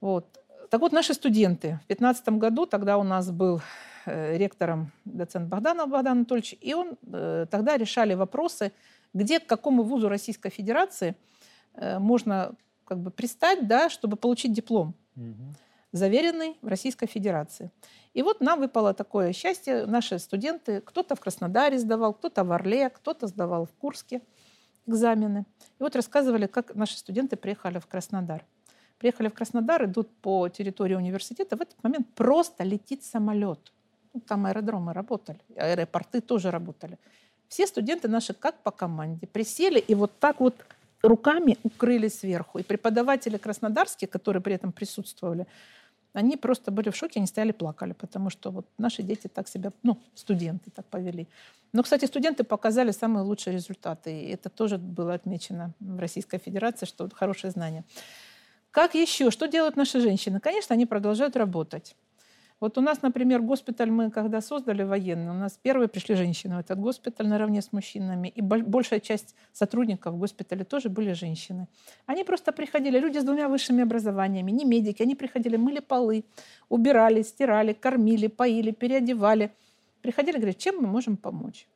[0.00, 0.26] Вот.
[0.70, 1.80] Так вот, наши студенты.
[1.84, 3.60] В 2015 году тогда у нас был
[4.06, 8.72] э, ректором доцент Богданов Богдан Анатольевич, и он э, тогда решали вопросы,
[9.14, 11.14] где к какому вузу Российской Федерации
[11.74, 14.94] э, можно как бы пристать, да, чтобы получить диплом.
[15.16, 15.54] Угу
[15.92, 17.70] заверенный в Российской Федерации.
[18.14, 19.86] И вот нам выпало такое счастье.
[19.86, 24.20] Наши студенты, кто-то в Краснодаре сдавал, кто-то в Орле, кто-то сдавал в Курске
[24.86, 25.44] экзамены.
[25.78, 28.44] И вот рассказывали, как наши студенты приехали в Краснодар.
[28.98, 31.56] Приехали в Краснодар, идут по территории университета.
[31.56, 33.72] В этот момент просто летит самолет.
[34.12, 36.98] Ну, там аэродромы работали, аэропорты тоже работали.
[37.48, 40.54] Все студенты наши как по команде присели и вот так вот
[41.02, 42.58] руками укрыли сверху.
[42.58, 45.46] И преподаватели краснодарские, которые при этом присутствовали,
[46.18, 49.72] они просто были в шоке, они стояли плакали, потому что вот наши дети так себя,
[49.82, 51.26] ну, студенты так повели.
[51.72, 56.86] Но, кстати, студенты показали самые лучшие результаты, и это тоже было отмечено в Российской Федерации,
[56.86, 57.84] что хорошее знание.
[58.70, 59.30] Как еще?
[59.30, 60.40] Что делают наши женщины?
[60.40, 61.94] Конечно, они продолжают работать.
[62.60, 66.58] Вот у нас, например, госпиталь мы когда создали военный, у нас первые пришли женщины в
[66.58, 71.68] этот госпиталь наравне с мужчинами, и большая часть сотрудников госпиталя тоже были женщины.
[72.06, 76.24] Они просто приходили, люди с двумя высшими образованиями, не медики, они приходили, мыли полы,
[76.68, 79.52] убирали, стирали, кормили, поили, переодевали.
[80.02, 81.68] Приходили, говорят, чем мы можем помочь?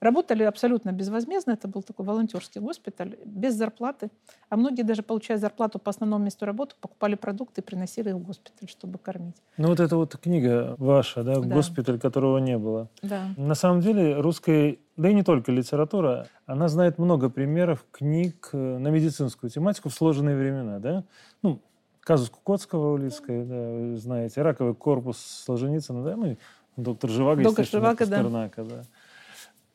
[0.00, 4.10] Работали абсолютно безвозмездно, это был такой волонтерский госпиталь, без зарплаты.
[4.48, 8.20] А многие даже, получая зарплату по основному месту работы, покупали продукты и приносили их в
[8.20, 9.36] госпиталь, чтобы кормить.
[9.58, 11.54] Ну вот эта вот книга ваша, да, да.
[11.54, 12.88] «Госпиталь, которого не было».
[13.02, 13.28] Да.
[13.36, 18.78] На самом деле русская, да и не только литература, она знает много примеров книг э,
[18.78, 21.04] на медицинскую тематику в сложные времена, да?
[21.42, 21.60] Ну,
[22.00, 26.38] казус Кукотского, Улицкой, да, вы знаете, раковый корпус Солженицына, да, ну,
[26.78, 28.22] доктор Живаго, доктор Живаго, да.
[28.22, 28.82] да.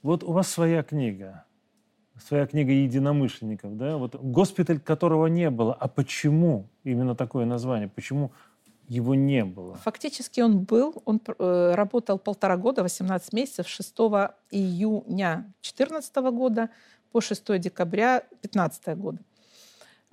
[0.05, 1.45] Вот у вас своя книга,
[2.27, 3.97] своя книга единомышленников, да?
[3.97, 5.73] Вот госпиталь, которого не было.
[5.73, 7.89] А почему именно такое название?
[7.89, 8.31] Почему
[8.87, 9.73] его не было?
[9.77, 13.95] Фактически он был, он э, работал полтора года, 18 месяцев, 6
[14.51, 16.69] июня 2014 года
[17.11, 19.19] по 6 декабря 2015 года.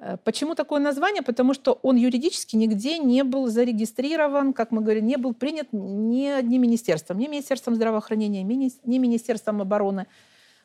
[0.02, 1.22] Э, почему такое название?
[1.22, 6.26] Потому что он юридически нигде не был зарегистрирован, как мы говорим, не был принят ни
[6.26, 10.06] одним министерством, ни Министерством здравоохранения, ни Министерством обороны.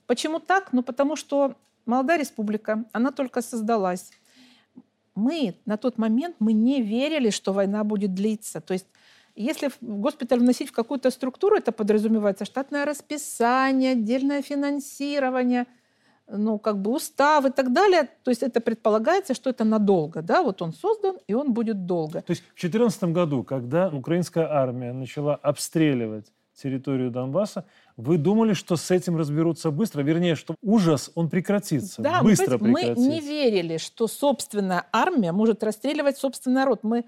[0.08, 0.74] Почему так?
[0.74, 4.12] Ну, потому что молодая республика, она только создалась.
[5.14, 8.60] Мы на тот момент мы не верили, что война будет длиться.
[8.60, 8.88] То есть
[9.36, 15.68] если госпиталь вносить в какую-то структуру, это подразумевается штатное расписание, отдельное финансирование–
[16.30, 18.10] ну, как бы устав и так далее.
[18.24, 22.22] То есть это предполагается, что это надолго, да, вот он создан, и он будет долго.
[22.22, 27.66] То есть в 2014 году, когда украинская армия начала обстреливать территорию Донбасса,
[27.98, 30.02] вы думали, что с этим разберутся быстро?
[30.02, 33.02] Вернее, что ужас, он прекратится, да, быстро мы, прекратится.
[33.02, 36.84] Мы не верили, что собственная армия может расстреливать собственный народ.
[36.84, 37.06] Мы,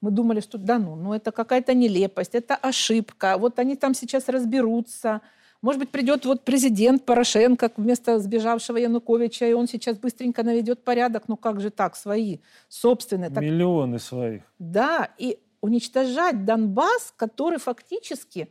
[0.00, 3.36] мы думали, что да ну, ну это какая-то нелепость, это ошибка.
[3.38, 5.20] Вот они там сейчас разберутся.
[5.62, 11.24] Может быть, придет вот президент Порошенко вместо сбежавшего Януковича, и он сейчас быстренько наведет порядок.
[11.28, 12.38] Ну как же так, свои,
[12.68, 13.30] собственные.
[13.30, 13.42] Так...
[13.42, 14.42] Миллионы своих.
[14.58, 18.48] Да, и уничтожать Донбасс, который фактически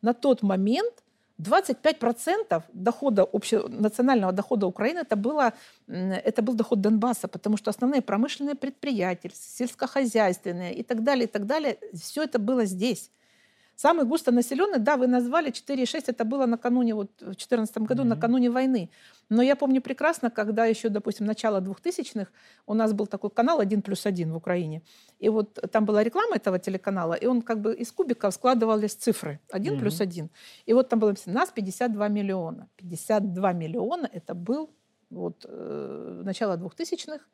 [0.00, 1.04] на тот момент
[1.40, 5.52] 25% дохода общего, национального дохода Украины это, было,
[5.88, 11.46] это был доход Донбасса, потому что основные промышленные предприятия, сельскохозяйственные и так далее, и так
[11.46, 13.10] далее, все это было здесь.
[13.76, 18.06] Самый густонаселенный, да, вы назвали 4,6, это было накануне, вот в 2014 году, mm-hmm.
[18.06, 18.90] накануне войны.
[19.28, 22.30] Но я помню прекрасно, когда еще, допустим, начало 2000-х,
[22.66, 24.82] у нас был такой канал «1 плюс 1» в Украине.
[25.18, 29.40] И вот там была реклама этого телеканала, и он как бы из кубиков складывались цифры.
[29.50, 29.80] 1 mm-hmm.
[29.80, 30.30] плюс 1.
[30.66, 32.68] И вот там было написано «Нас 52 миллиона».
[32.76, 34.70] 52 миллиона– это был
[35.10, 37.24] вот, э, начало 2000-х,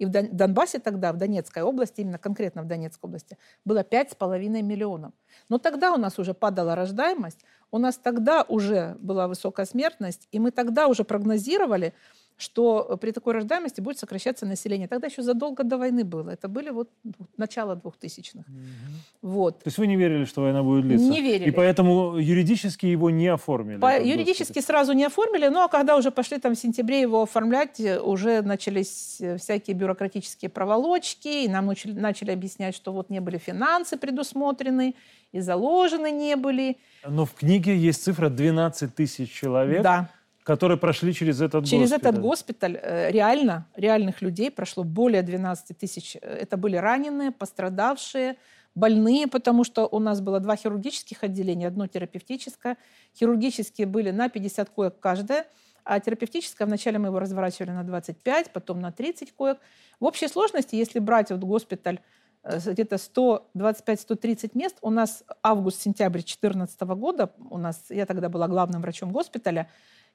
[0.00, 3.36] и в Донбассе тогда, в Донецкой области, именно конкретно в Донецкой области,
[3.66, 5.12] было 5,5 миллионов.
[5.50, 10.38] Но тогда у нас уже падала рождаемость, у нас тогда уже была высокая смертность, и
[10.38, 11.92] мы тогда уже прогнозировали,
[12.40, 14.88] что при такой рождаемости будет сокращаться население.
[14.88, 16.30] Тогда еще задолго до войны было.
[16.30, 16.90] Это были вот
[17.36, 18.38] начало 2000-х.
[18.38, 19.30] Угу.
[19.30, 19.58] Вот.
[19.58, 21.10] То есть вы не верили, что война будет длиться?
[21.10, 21.48] Не верили.
[21.48, 23.78] И поэтому юридически его не оформили?
[23.78, 24.62] По, юридически госпиталь.
[24.62, 29.20] сразу не оформили, ну а когда уже пошли там в сентябре его оформлять, уже начались
[29.38, 34.94] всякие бюрократические проволочки, и нам начали, начали объяснять, что вот не были финансы предусмотрены,
[35.32, 36.78] и заложены не были.
[37.06, 39.82] Но в книге есть цифра 12 тысяч человек.
[39.82, 40.08] Да
[40.50, 42.10] Которые прошли через этот через госпиталь.
[42.10, 46.16] Этот госпиталь э, реально, реальных людей прошло более 12 тысяч.
[46.16, 48.36] Это были раненые, пострадавшие,
[48.74, 52.76] больные, потому что у нас было два хирургических отделения, одно терапевтическое.
[53.16, 55.46] Хирургические были на 50 коек каждое,
[55.84, 59.58] а терапевтическое вначале мы его разворачивали на 25, потом на 30 коек.
[60.00, 62.00] В общей сложности, если брать вот госпиталь
[62.42, 64.78] э, где-то 125-130 мест.
[64.82, 69.68] У нас август-сентябрь 2014 года, у нас, я тогда была главным врачом госпиталя,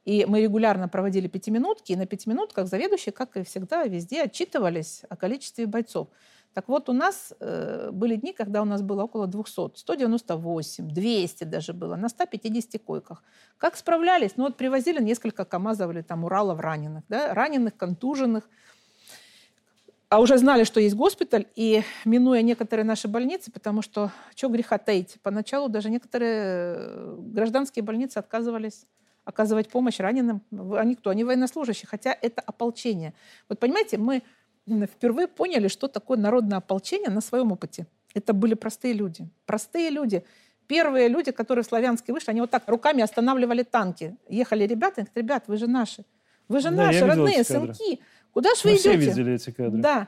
[0.06, 5.15] и мы регулярно проводили пятиминутки, и на пятиминутках заведующие, как и всегда, везде отчитывались о
[5.18, 6.08] количестве бойцов.
[6.54, 11.44] Так вот, у нас э, были дни, когда у нас было около 200, 198, 200
[11.44, 13.24] даже было, на 150 койках.
[13.58, 14.38] Как справлялись?
[14.38, 17.34] Ну вот привозили несколько КАМАЗов или там Уралов раненых, да?
[17.34, 18.48] раненых, контуженных.
[20.08, 24.78] А уже знали, что есть госпиталь, и минуя некоторые наши больницы, потому что, что греха
[24.78, 28.86] таить, поначалу даже некоторые э, гражданские больницы отказывались
[29.26, 30.42] оказывать помощь раненым.
[30.78, 31.10] Они кто?
[31.10, 33.14] Они военнослужащие, хотя это ополчение.
[33.50, 34.22] Вот понимаете, мы
[34.68, 37.88] впервые поняли, что такое народное ополчение на своем опыте.
[38.14, 39.28] Это были простые люди.
[39.46, 40.24] Простые люди.
[40.68, 44.16] Первые люди, которые в Славянске вышли, они вот так руками останавливали танки.
[44.30, 46.06] Ехали ребята, говорят, ребят, вы же наши.
[46.48, 48.00] Вы же да, наши, родные, сынки.
[48.32, 48.90] Куда же вы Мы идете?
[48.90, 49.82] все видели эти кадры.
[49.82, 50.08] Да.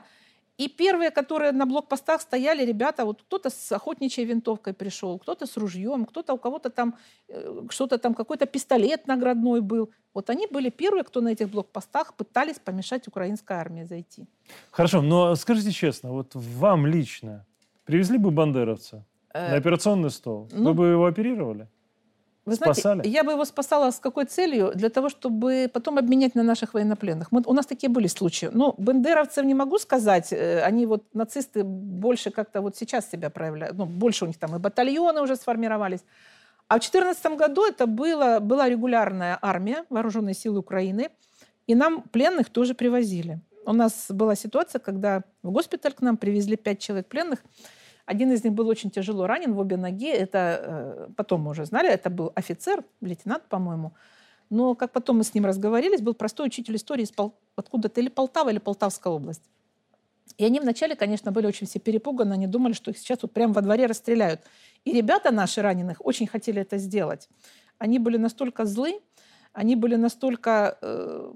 [0.58, 5.56] И первые, которые на блокпостах стояли, ребята, вот кто-то с охотничьей винтовкой пришел, кто-то с
[5.56, 6.96] ружьем, кто-то у кого-то там
[7.28, 9.90] э, что-то там, какой-то пистолет наградной был.
[10.14, 14.26] Вот они были первые, кто на этих блокпостах пытались помешать украинской армии зайти.
[14.72, 17.46] Хорошо, но скажите честно, вот вам лично
[17.84, 21.68] привезли бы бандеровца э, на операционный стол, ну, вы бы его оперировали?
[22.48, 23.08] Вы знаете, Спасали?
[23.08, 24.72] я бы его спасала с какой целью?
[24.74, 27.30] Для того, чтобы потом обменять на наших военнопленных.
[27.30, 28.50] Мы, у нас такие были случаи.
[28.52, 30.32] Ну, бендеровцев не могу сказать.
[30.32, 33.76] Э, они вот, нацисты, больше как-то вот сейчас себя проявляют.
[33.76, 36.00] Ну, больше у них там и батальоны уже сформировались.
[36.68, 41.10] А в 2014 году это было, была регулярная армия, вооруженные силы Украины.
[41.66, 43.40] И нам пленных тоже привозили.
[43.66, 47.40] У нас была ситуация, когда в госпиталь к нам привезли пять человек пленных–
[48.08, 50.10] один из них был очень тяжело ранен в обе ноги.
[50.10, 53.92] Это э, потом мы уже знали, это был офицер, лейтенант, по-моему.
[54.48, 57.34] Но как потом мы с ним разговорились, был простой учитель истории из Пол...
[57.54, 59.42] откуда-то или Полтава, или Полтавская область.
[60.38, 63.52] И они вначале, конечно, были очень все перепуганы, они думали, что их сейчас вот прямо
[63.52, 64.40] во дворе расстреляют.
[64.86, 67.28] И ребята наши раненых очень хотели это сделать.
[67.76, 69.02] Они были настолько злы,
[69.58, 71.32] они были настолько э,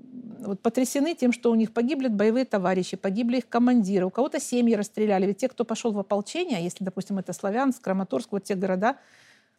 [0.46, 4.76] вот, потрясены тем, что у них погибли боевые товарищи, погибли их командиры, у кого-то семьи
[4.76, 5.26] расстреляли.
[5.26, 8.96] Ведь те, кто пошел в ополчение, если, допустим, это Славянск, Краматорск, вот те города,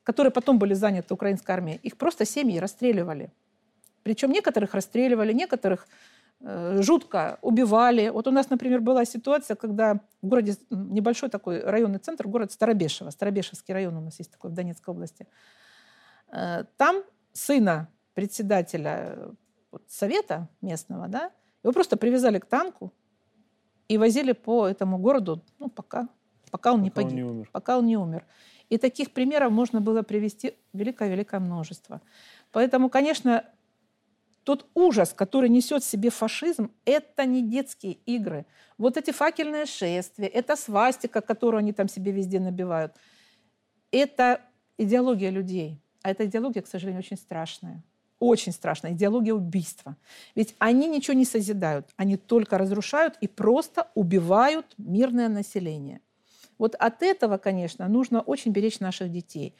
[0.04, 3.34] которые потом были заняты украинской армией, их просто семьи расстреливали.
[4.04, 5.86] Причем некоторых расстреливали, некоторых
[6.40, 8.08] э, жутко убивали.
[8.08, 13.10] Вот у нас, например, была ситуация, когда в городе, небольшой такой районный центр, город Старобешево,
[13.10, 15.28] Старобешевский район у нас есть такой в Донецкой области.
[16.32, 21.32] Э, там сына председателя э, совета местного, да,
[21.64, 22.94] его просто привязали к танку
[23.88, 26.08] и возили по этому городу, ну, пока,
[26.52, 27.50] пока он пока не погиб, он не умер.
[27.52, 28.26] пока он не умер.
[28.70, 32.02] И таких примеров можно было привести великое-великое множество.
[32.52, 33.46] Поэтому, конечно,
[34.44, 38.46] тот ужас, который несет в себе фашизм, это не детские игры.
[38.78, 42.96] Вот эти факельные шествия, это свастика, которую они там себе везде набивают,
[43.92, 44.42] это
[44.78, 45.80] идеология людей.
[46.02, 47.84] А эта идеология, к сожалению, очень страшная
[48.24, 49.98] очень страшная идеология убийства.
[50.34, 56.00] Ведь они ничего не созидают, они только разрушают и просто убивают мирное население.
[56.58, 59.54] Вот от этого, конечно, нужно очень беречь наших детей.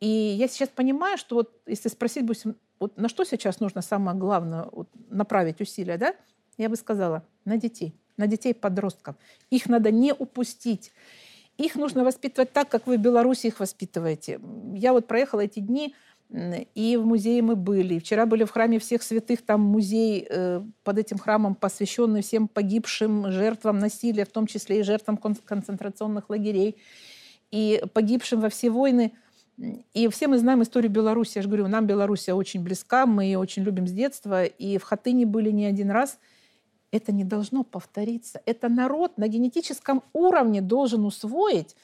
[0.00, 4.18] И я сейчас понимаю, что вот если спросить, допустим, вот на что сейчас нужно самое
[4.18, 6.14] главное вот, направить усилия, да,
[6.58, 9.16] я бы сказала, на детей, на детей-подростков.
[9.48, 10.92] Их надо не упустить.
[11.56, 14.40] Их нужно воспитывать так, как вы в Беларуси их воспитываете.
[14.74, 15.94] Я вот проехала эти дни
[16.74, 17.98] и в музее мы были.
[17.98, 23.30] Вчера были в храме всех святых, там музей э, под этим храмом, посвященный всем погибшим
[23.30, 26.76] жертвам насилия, в том числе и жертвам концентрационных лагерей,
[27.50, 29.12] и погибшим во все войны.
[29.92, 31.32] И все мы знаем историю Беларуси.
[31.36, 34.84] Я же говорю, нам Белоруссия очень близка, мы ее очень любим с детства, и в
[34.84, 36.18] Хатыне были не один раз.
[36.90, 38.40] Это не должно повториться.
[38.46, 41.76] Это народ на генетическом уровне должен усвоить,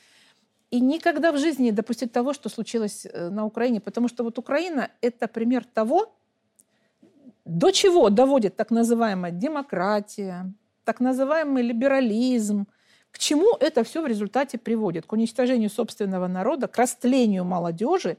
[0.71, 4.39] и никогда в жизни не допустить того, что случилось э, на Украине, потому что вот
[4.39, 6.15] Украина– это пример того,
[7.45, 10.53] до чего доводит так называемая демократия,
[10.85, 12.67] так называемый либерализм,
[13.11, 15.07] к чему это все в результате приводит?
[15.07, 18.19] К уничтожению собственного народа, к растлению молодежи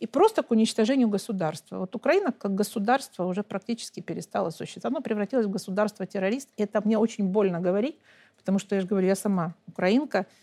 [0.00, 1.78] и просто к уничтожению государства.
[1.78, 4.96] Вот Украина как государство уже практически перестала существовать.
[4.96, 6.48] Оно превратилось в государство-террорист.
[6.56, 7.96] И это мне очень больно говорить,
[8.36, 10.26] потому что, я же говорю, я сама украинка–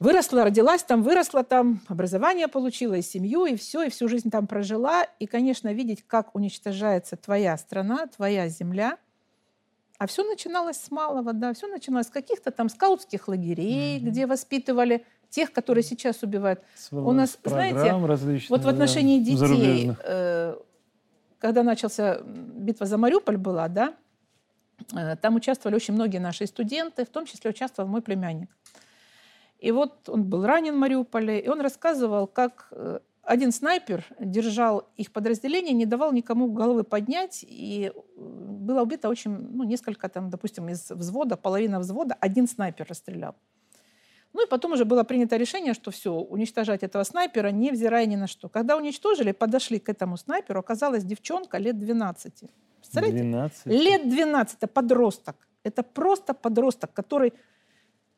[0.00, 4.46] Выросла, родилась там, выросла там, образование получила, и семью, и все, и всю жизнь там
[4.46, 5.04] прожила.
[5.18, 8.98] И, конечно, видеть, как уничтожается твоя страна, твоя земля.
[9.98, 14.10] А все начиналось с малого, да, все начиналось с каких-то там скаутских лагерей, mm-hmm.
[14.10, 16.60] где воспитывали тех, которые сейчас убивают.
[16.76, 17.94] Свобод, У нас, знаете,
[18.48, 20.56] вот в отношении да, детей, э,
[21.38, 23.94] когда начался битва за Мариуполь была, да,
[24.92, 28.50] э, там участвовали очень многие наши студенты, в том числе участвовал мой племянник.
[29.58, 34.88] И вот он был ранен в Мариуполе, и он рассказывал, как э, один снайпер держал
[34.96, 40.30] их подразделение, не давал никому головы поднять, и э, было убито очень, ну, несколько там,
[40.30, 43.34] допустим, из взвода, половина взвода, один снайпер расстрелял.
[44.34, 48.26] Ну и потом уже было принято решение, что все, уничтожать этого снайпера, невзирая ни на
[48.26, 48.48] что.
[48.48, 52.44] Когда уничтожили, подошли к этому снайперу, оказалась девчонка лет 12.
[52.78, 53.18] Представляете?
[53.18, 53.66] 12?
[53.66, 55.36] Лет 12, это подросток.
[55.62, 57.32] Это просто подросток, который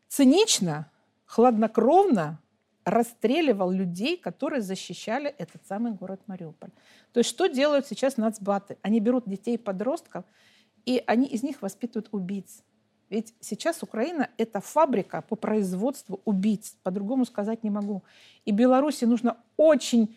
[0.09, 0.90] цинично
[1.27, 2.41] хладнокровно
[2.85, 6.71] расстреливал людей, которые защищали этот самый город Мариуполь.
[7.12, 8.79] То есть что делают сейчас нацбаты?
[8.83, 10.25] Они берут детей подростков,
[10.85, 12.62] и они из них воспитывают убийц.
[13.11, 16.77] Ведь сейчас Украина– это фабрика по производству убийц.
[16.83, 18.03] По-другому сказать не могу.
[18.45, 20.17] И Беларуси нужно очень,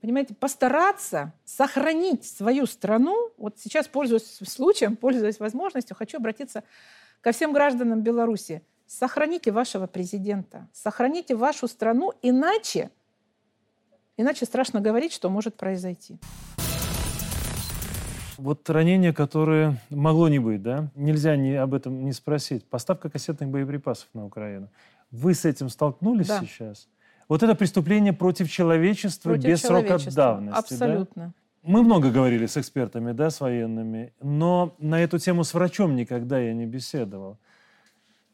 [0.00, 3.30] понимаете, постараться сохранить свою страну.
[3.36, 6.62] Вот сейчас, пользуясь случаем, пользуясь возможностью, хочу обратиться
[7.20, 8.62] ко всем гражданам Беларуси.
[8.88, 12.90] Сохраните вашего президента, сохраните вашу страну, иначе,
[14.16, 16.16] иначе страшно говорить, что может произойти.
[18.38, 20.88] Вот ранение, которое могло не быть, да?
[20.94, 22.64] Нельзя не, об этом не спросить.
[22.64, 24.70] Поставка кассетных боеприпасов на Украину.
[25.10, 26.40] Вы с этим столкнулись да.
[26.40, 26.88] сейчас?
[27.28, 30.00] Вот это преступление против человечества против без человечества.
[30.00, 30.58] срока давности.
[30.58, 31.26] Абсолютно.
[31.26, 31.32] Да?
[31.62, 36.38] Мы много говорили с экспертами, да, с военными, но на эту тему с врачом никогда
[36.38, 37.36] я не беседовал.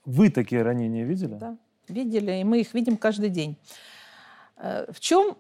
[0.05, 1.35] Вы такие ранения видели?
[1.35, 1.57] Да,
[1.89, 3.57] видели, и мы их видим каждый день.
[4.57, 5.37] Э, в чем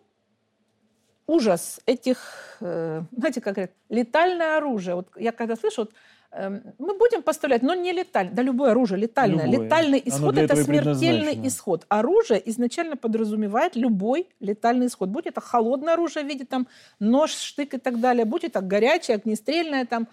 [1.27, 4.97] ужас этих, э, знаете, как говорят, летальное оружие.
[4.97, 5.93] Вот я когда слышу, вот,
[6.33, 9.47] эм, мы будем поставлять, но не летальное, да любое оружие летальное.
[9.47, 9.65] Любое.
[9.65, 11.87] Летальный исход– это смертельный исход.
[11.89, 15.09] Оружие изначально подразумевает любой летальный исход.
[15.09, 16.67] Будь это холодное оружие в виде там
[16.99, 20.09] нож, штык и так далее, будь это горячее, огнестрельное, там,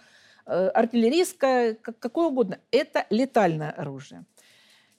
[0.46, 2.58] э, артиллерийское, как, какое угодно.
[2.70, 4.24] Это летальное оружие.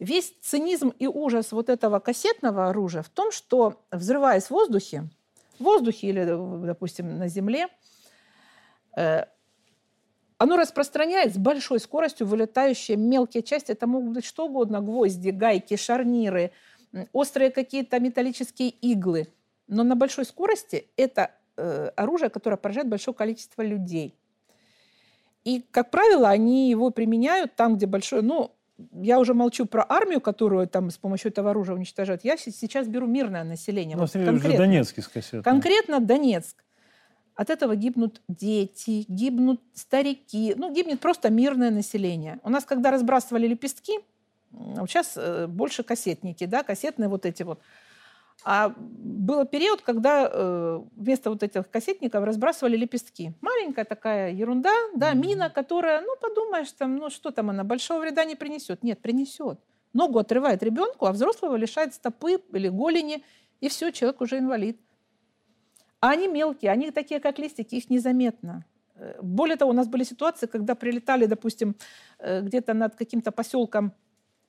[0.04, 5.10] Весь цинизм и ужас вот этого кассетного оружия в том, что, взрываясь в воздухе,
[5.60, 6.26] в воздухе или,
[6.66, 7.70] допустим, на земле,
[8.98, 9.24] э,
[10.38, 13.72] оно распространяет с большой скоростью вылетающие мелкие части.
[13.72, 16.52] Это могут быть что угодно, гвозди, гайки, шарниры,
[17.14, 19.30] острые какие-то металлические иглы.
[19.68, 24.18] Но на большой скорости это э, оружие, которое поражает большое количество людей.
[25.46, 28.52] И, как правило, они его применяют там, где большое, ну,
[28.92, 32.24] я уже молчу про армию, которую там с помощью этого оружия уничтожают.
[32.24, 33.96] Я сейчас беру мирное население.
[33.96, 36.64] Ну, вот конкретно, Донецкий с Конкретно Донецк.
[37.36, 42.40] От этого гибнут дети, гибнут старики, ну, гибнет просто мирное население.
[42.44, 44.00] У нас, когда разбрасывали лепестки,
[44.52, 47.60] вот сейчас э, больше кассетники, да, кассетные вот эти вот
[48.44, 53.34] а был период, когда э, вместо вот этих кассетников разбрасывали лепестки.
[53.42, 58.26] Маленькая такая ерунда, да, мина, которая, ну, подумаешь, там, ну, что там она, большого вреда
[58.26, 58.84] не принесет.
[58.84, 59.60] Нет, принесет.
[59.94, 63.24] Ногу отрывает ребенку, а взрослого лишает стопы или голени,
[63.62, 64.78] и все, человек уже инвалид.
[66.02, 68.66] А они мелкие, они такие, как листики, их незаметно.
[68.96, 71.76] Э, более того, у нас были ситуации, когда прилетали, допустим,
[72.20, 73.94] э, где-то над каким-то поселком,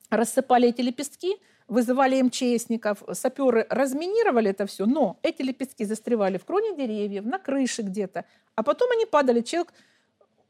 [0.09, 6.75] рассыпали эти лепестки– вызывали МЧСников, саперы разминировали это все, но эти лепестки застревали в кроне
[6.75, 8.25] деревьев, на крыше где-то,
[8.55, 9.41] а потом они падали.
[9.41, 9.73] Человек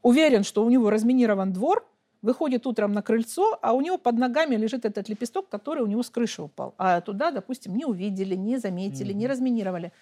[0.02, 1.86] уверен, что у него разминирован двор,
[2.22, 6.02] выходит утром на крыльцо, а у него под ногами лежит этот лепесток, который у него
[6.02, 6.74] с крыши упал.
[6.76, 9.18] А туда, допустим, не увидели, не заметили, mm-hmm.
[9.18, 9.92] не разминировали.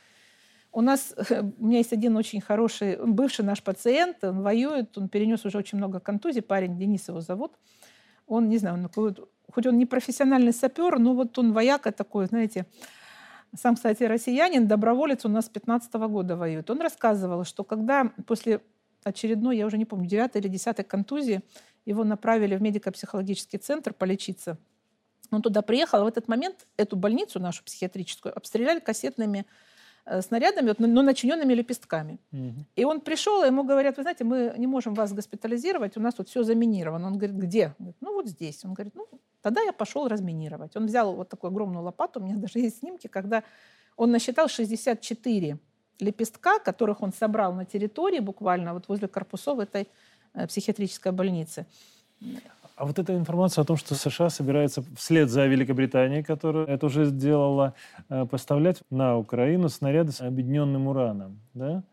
[0.72, 1.14] У нас,
[1.58, 5.78] у меня есть один очень хороший, бывший наш пациент, он воюет, он перенес уже очень
[5.78, 7.52] много контузий, парень, Денис его зовут.
[8.26, 8.88] Он, не знаю, он
[9.52, 12.66] хоть он не профессиональный сапер, но вот он вояка такой, знаете,
[13.56, 16.70] сам, кстати, россиянин, доброволец у нас с 15 -го года воюет.
[16.70, 18.60] Он рассказывал, что когда после
[19.04, 21.42] очередной, я уже не помню, 9 или 10 контузии,
[21.86, 24.58] его направили в медико-психологический центр полечиться.
[25.30, 29.46] Он туда приехал, а в этот момент эту больницу нашу психиатрическую обстреляли кассетными
[30.06, 32.18] Э, снарядами, но начиненными лепестками.
[32.32, 32.64] Угу.
[32.76, 36.14] И он пришел, и ему говорят, вы знаете, мы не можем вас госпитализировать, у нас
[36.14, 37.06] тут все заминировано.
[37.06, 37.66] Он говорит, где?
[37.66, 38.64] Он говорит, ну вот здесь.
[38.64, 39.06] Он говорит, ну
[39.40, 40.76] тогда я пошел разминировать.
[40.76, 43.44] Он взял вот такую огромную лопату, у меня даже есть снимки, когда
[43.96, 45.58] он насчитал 64
[46.00, 49.88] лепестка, которых он собрал на территории буквально вот возле корпусов этой
[50.34, 51.64] э, психиатрической больницы.
[52.76, 57.04] А вот эта информация о том, что США собирается вслед за Великобританией, которая это уже
[57.04, 57.74] сделала,
[58.08, 61.84] э, поставлять на Украину снаряды с объединенным ураном, да?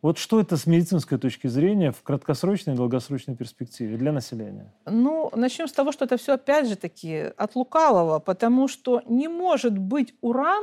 [0.00, 4.72] Вот что это с медицинской точки зрения в краткосрочной и долгосрочной перспективе для населения?
[4.86, 9.26] Ну, начнем с того, что это все опять же таки от лукавого, потому что не
[9.26, 10.62] может быть уран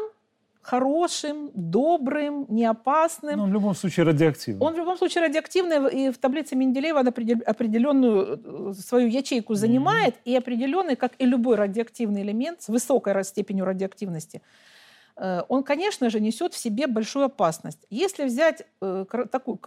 [0.66, 3.38] хорошим, добрым, неопасным.
[3.38, 4.66] Но он в любом случае радиоактивный.
[4.66, 10.16] Он в любом случае радиоактивный, и в таблице Менделеева он определенную э, свою ячейку занимает,
[10.16, 10.32] mm-hmm.
[10.32, 14.42] и определенный, как и любой радиоактивный элемент с высокой степенью радиоактивности,
[15.18, 17.86] э, он, конечно же, несет в себе большую опасность.
[17.92, 19.60] Если взять э, такую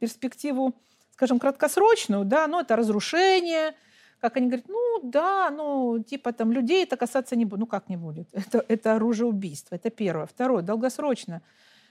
[0.00, 0.74] перспективу,
[1.12, 3.74] скажем, краткосрочную, да, ну, это разрушение–
[4.20, 7.60] как они говорят, ну да, ну типа там людей это касаться не будет.
[7.60, 8.28] Ну как не будет?
[8.32, 10.26] Это, это оружие убийства, это первое.
[10.26, 11.42] Второе, долгосрочно.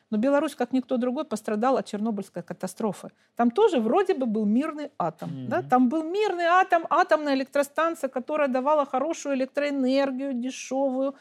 [0.09, 3.11] Но Беларусь, как никто другой, пострадал от Чернобыльской катастрофы.
[3.35, 5.29] Там тоже вроде бы был мирный атом.
[5.29, 5.47] Mm-hmm.
[5.47, 5.61] Да?
[5.61, 11.15] Там был мирный атом, атомная электростанция, которая давала хорошую электроэнергию, дешевую,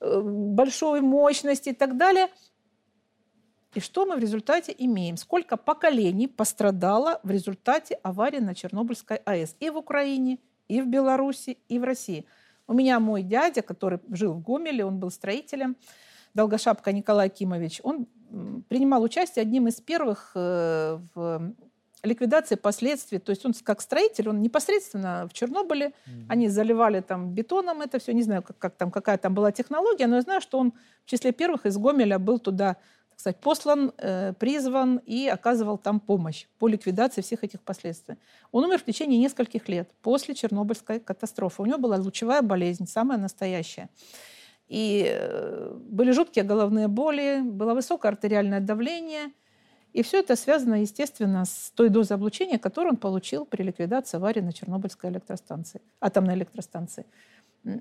[0.00, 2.28] э, большой мощности и так далее.
[3.74, 5.16] И что мы в результате имеем?
[5.16, 10.38] Сколько поколений пострадало в результате аварии на Чернобыльской АЭС и в Украине,
[10.68, 12.26] и в Беларуси, и в России.
[12.66, 15.76] У меня мой дядя, который жил в Гомеле, он был строителем,
[16.34, 18.06] Долгошапка Николай Кимович, он
[18.68, 21.54] принимал участие одним из первых э, в
[22.02, 23.18] ликвидации последствий.
[23.18, 26.26] То есть он как строитель, он непосредственно в Чернобыле, mm-hmm.
[26.28, 30.06] они заливали там бетоном это все, не знаю, как, как там, какая там была технология,
[30.06, 30.72] но я знаю, что он
[31.04, 32.76] в числе первых из Гомеля был туда,
[33.12, 38.16] так сказать, послан, э, призван и оказывал там помощь по ликвидации всех этих последствий.
[38.50, 41.62] Он умер в течение нескольких лет после Чернобыльской катастрофы.
[41.62, 43.88] У него была лучевая болезнь, самая настоящая.
[44.68, 49.32] И э, были жуткие головные боли, было высокое артериальное давление–
[49.92, 54.40] и все это связано, естественно, с той дозой облучения, которую он получил при ликвидации аварии
[54.40, 57.04] на Чернобыльской электростанции, атомной электростанции.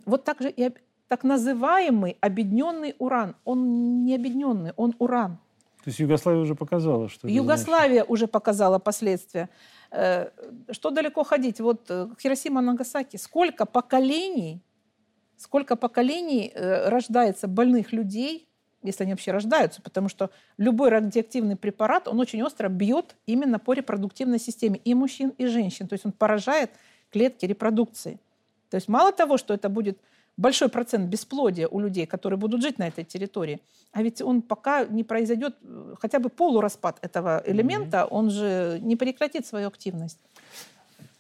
[0.06, 0.72] Вот так же и
[1.12, 3.36] так называемый объединенный уран.
[3.43, 5.39] Он не объединенный, он уран.
[5.84, 7.28] То есть Югославия уже показала, что...
[7.28, 8.09] Югославия значит.
[8.09, 9.49] уже показала последствия.
[9.91, 10.30] Э,
[10.72, 11.59] что далеко ходить?
[11.59, 13.18] Вот э, Хиросима, Нагасаки.
[13.18, 14.62] Сколько поколений,
[15.36, 18.47] сколько поколений э, рождается больных людей
[18.84, 23.74] если они вообще рождаются, потому что любой радиоактивный препарат, он очень остро бьет именно по
[23.74, 25.88] репродуктивной системе и мужчин, и женщин.
[25.88, 26.72] То есть он поражает
[27.12, 28.20] клетки репродукции.
[28.72, 29.99] То есть мало того, что это будет
[30.42, 33.60] большой процент бесплодия у людей, которые будут жить на этой территории,
[33.94, 35.56] а ведь он пока не произойдет
[36.00, 38.08] хотя бы полураспад этого элемента, mm-hmm.
[38.10, 40.20] он же не прекратит свою активность.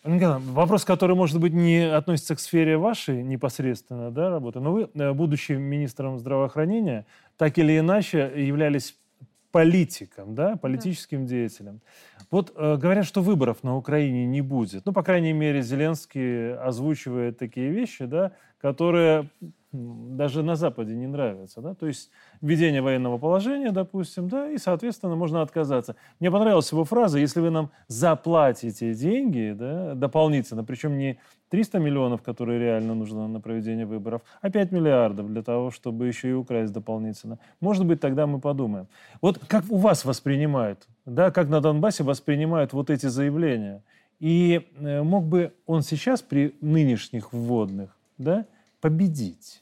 [0.03, 5.13] Вопрос, который, может быть, не относится к сфере вашей непосредственно да, работы, но вы, э,
[5.13, 7.05] будучи министром здравоохранения,
[7.37, 8.95] так или иначе являлись
[9.51, 11.29] политиком, да, политическим да.
[11.29, 11.81] деятелем.
[12.29, 14.85] Вот э, говорят, что выборов на Украине не будет.
[14.85, 19.29] Ну, по крайней мере, Зеленский озвучивает такие вещи, да, которые
[19.71, 21.61] даже на Западе не нравятся.
[21.61, 21.73] Да?
[21.73, 25.95] То есть введение военного положения, допустим, да, и, соответственно, можно отказаться.
[26.19, 31.19] Мне понравилась его фраза, если вы нам заплатите деньги да, дополнительно, причем не
[31.51, 36.29] 300 миллионов, которые реально нужно на проведение выборов, а 5 миллиардов для того, чтобы еще
[36.29, 37.39] и украсть дополнительно.
[37.59, 38.87] Может быть, тогда мы подумаем.
[39.21, 43.83] Вот как у вас воспринимают, да, как на Донбассе воспринимают вот эти заявления?
[44.21, 48.45] И э, мог бы он сейчас при нынешних вводных да,
[48.79, 49.61] победить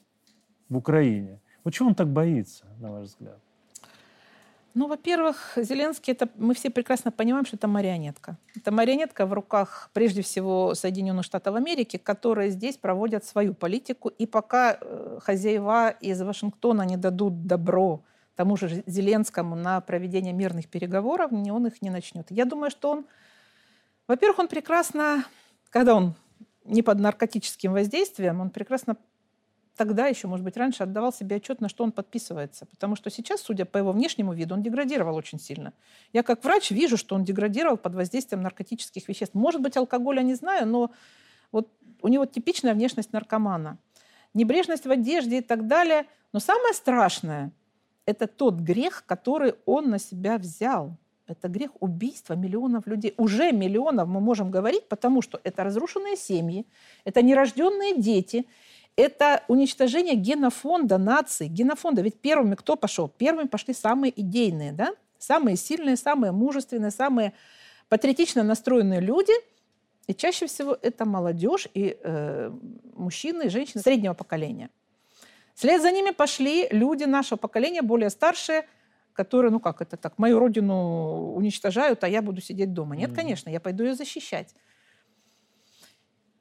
[0.69, 1.39] в Украине?
[1.63, 3.39] Вот чего он так боится, на ваш взгляд?
[4.73, 8.37] Ну, во-первых, Зеленский, это мы все прекрасно понимаем, что это марионетка.
[8.55, 14.09] Это марионетка в руках, прежде всего, Соединенных Штатов Америки, которые здесь проводят свою политику.
[14.09, 18.03] И пока э, хозяева из Вашингтона не дадут добро
[18.39, 22.31] тому же Зеленскому на проведение мирных переговоров, он их не начнет.
[22.31, 23.05] Я думаю, что он,
[24.07, 25.25] во-первых, он прекрасно,
[25.69, 26.15] когда он
[26.63, 28.95] не под наркотическим воздействием, он прекрасно
[29.79, 32.65] тогда еще, может быть, раньше отдавал себе отчет, на что он подписывается.
[32.65, 35.71] Потому что сейчас, судя по его внешнему виду, он деградировал очень сильно.
[36.11, 39.35] Я как врач вижу, что он деградировал под воздействием наркотических веществ.
[39.35, 40.91] Может быть, алкоголя не знаю, но
[41.53, 41.69] вот
[42.01, 43.77] у него типичная внешность наркомана.
[44.33, 46.07] Небрежность в одежде и так далее.
[46.33, 47.53] Но самое страшное–
[48.05, 50.97] это тот грех, который он на себя взял.
[51.25, 53.13] Это грех убийства миллионов людей.
[53.15, 56.65] Уже миллионов мы можем говорить, потому что это разрушенные семьи,
[57.05, 58.45] это нерожденные дети–
[58.95, 62.01] это уничтожение генофонда нации, генофонда.
[62.01, 63.07] Ведь первыми кто пошел?
[63.07, 64.93] Первыми пошли самые идейные, да?
[65.19, 67.33] самые сильные, самые мужественные, самые
[67.89, 69.33] патриотично настроенные люди.
[70.07, 72.51] И чаще всего это молодежь и э,
[72.95, 74.71] мужчины и женщины среднего поколения.
[75.53, 78.67] Вслед за ними пошли люди нашего поколения, более старшие,
[79.13, 82.95] которые, ну как это так, мою родину уничтожают, а я буду сидеть дома.
[82.95, 84.55] Нет, конечно, я пойду ее защищать.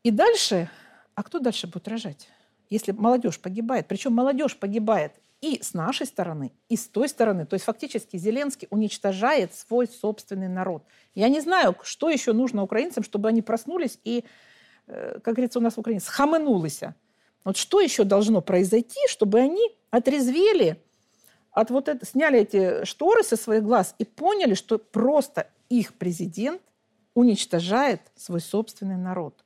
[0.02, 0.70] И дальше,
[1.14, 2.28] а кто дальше будет рожать?
[2.70, 7.54] Если молодежь погибает, причем молодежь погибает и с нашей стороны, и с той стороны, то
[7.54, 10.84] есть фактически Зеленский уничтожает свой собственный народ.
[11.14, 14.24] Я не знаю, что еще нужно украинцам, чтобы они проснулись и,
[14.86, 16.80] э, как говорится у нас в Украине, схаменулись.
[17.44, 20.76] Вот что еще должно произойти, чтобы они отрезвели,
[21.52, 26.62] от вот это, сняли эти шторы со своих глаз и поняли, что просто их президент
[27.14, 29.44] уничтожает свой собственный народ.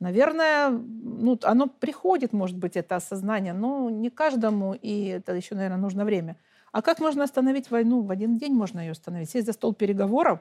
[0.00, 5.78] Наверное, ну, оно приходит, может быть, это осознание, но не каждому, и это еще, наверное,
[5.78, 6.36] нужно время.
[6.70, 8.02] А как можно остановить войну?
[8.02, 9.30] В один день можно ее остановить.
[9.30, 10.40] Сесть за стол переговоров.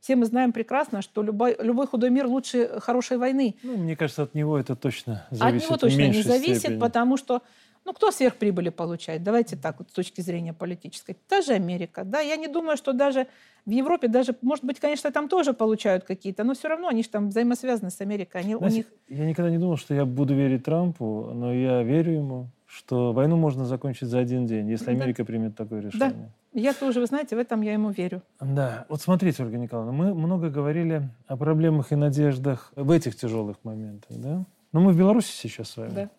[0.00, 3.56] Все мы знаем прекрасно, что любой, любой худой мир лучше хорошей войны.
[3.62, 5.62] Ну, мне кажется, от него это точно зависит.
[5.62, 6.78] От него точно не зависит, степени.
[6.78, 7.42] потому что
[7.84, 9.22] ну, кто сверхприбыли получает?
[9.22, 11.16] Давайте так, вот, с точки зрения политической.
[11.28, 12.04] Та же Америка.
[12.04, 12.20] Да?
[12.20, 13.26] Я не думаю, что даже
[13.66, 17.08] в Европе, даже, может быть, конечно, там тоже получают какие-то, но все равно они же
[17.08, 18.42] там взаимосвязаны с Америкой.
[18.42, 18.86] Они, Знаете, у них...
[19.08, 23.36] Я никогда не думал, что я буду верить Трампу, но я верю ему, что войну
[23.36, 25.26] можно закончить за один день, если Америка да.
[25.26, 26.10] примет такое решение.
[26.10, 26.60] Да.
[26.60, 28.22] Я тоже, вы знаете, в этом я ему верю.
[28.40, 28.86] Да.
[28.88, 34.16] Вот смотрите, Ольга Николаевна, мы много говорили о проблемах и надеждах в этих тяжелых моментах,
[34.16, 34.44] да?
[34.72, 35.90] Но мы в Беларуси сейчас с вами.
[35.90, 36.10] Да.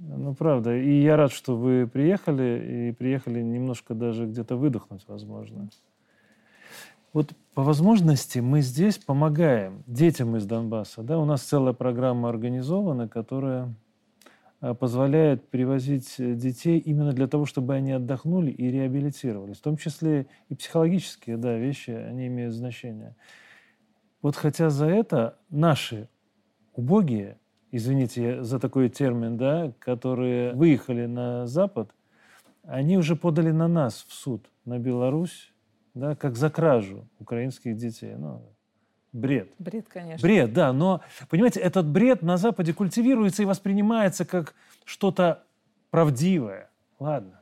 [0.00, 0.74] Ну, правда.
[0.76, 5.68] И я рад, что вы приехали, и приехали немножко даже где-то выдохнуть, возможно.
[7.12, 11.02] Вот по возможности мы здесь помогаем детям из Донбасса.
[11.02, 11.18] Да?
[11.18, 13.74] У нас целая программа организована, которая
[14.62, 19.58] э, позволяет привозить детей именно для того, чтобы они отдохнули и реабилитировались.
[19.58, 23.16] В том числе и психологические да, вещи, они имеют значение.
[24.22, 26.08] Вот хотя за это наши
[26.74, 27.39] убогие,
[27.70, 31.90] извините за такой термин, да, которые выехали на Запад,
[32.64, 35.52] они уже подали на нас в суд, на Беларусь,
[35.94, 38.14] да, как за кражу украинских детей.
[38.16, 38.42] Ну,
[39.12, 39.52] бред.
[39.58, 40.26] Бред, конечно.
[40.26, 40.72] Бред, да.
[40.72, 44.54] Но, понимаете, этот бред на Западе культивируется и воспринимается как
[44.84, 45.42] что-то
[45.90, 46.70] правдивое.
[46.98, 47.40] Ладно.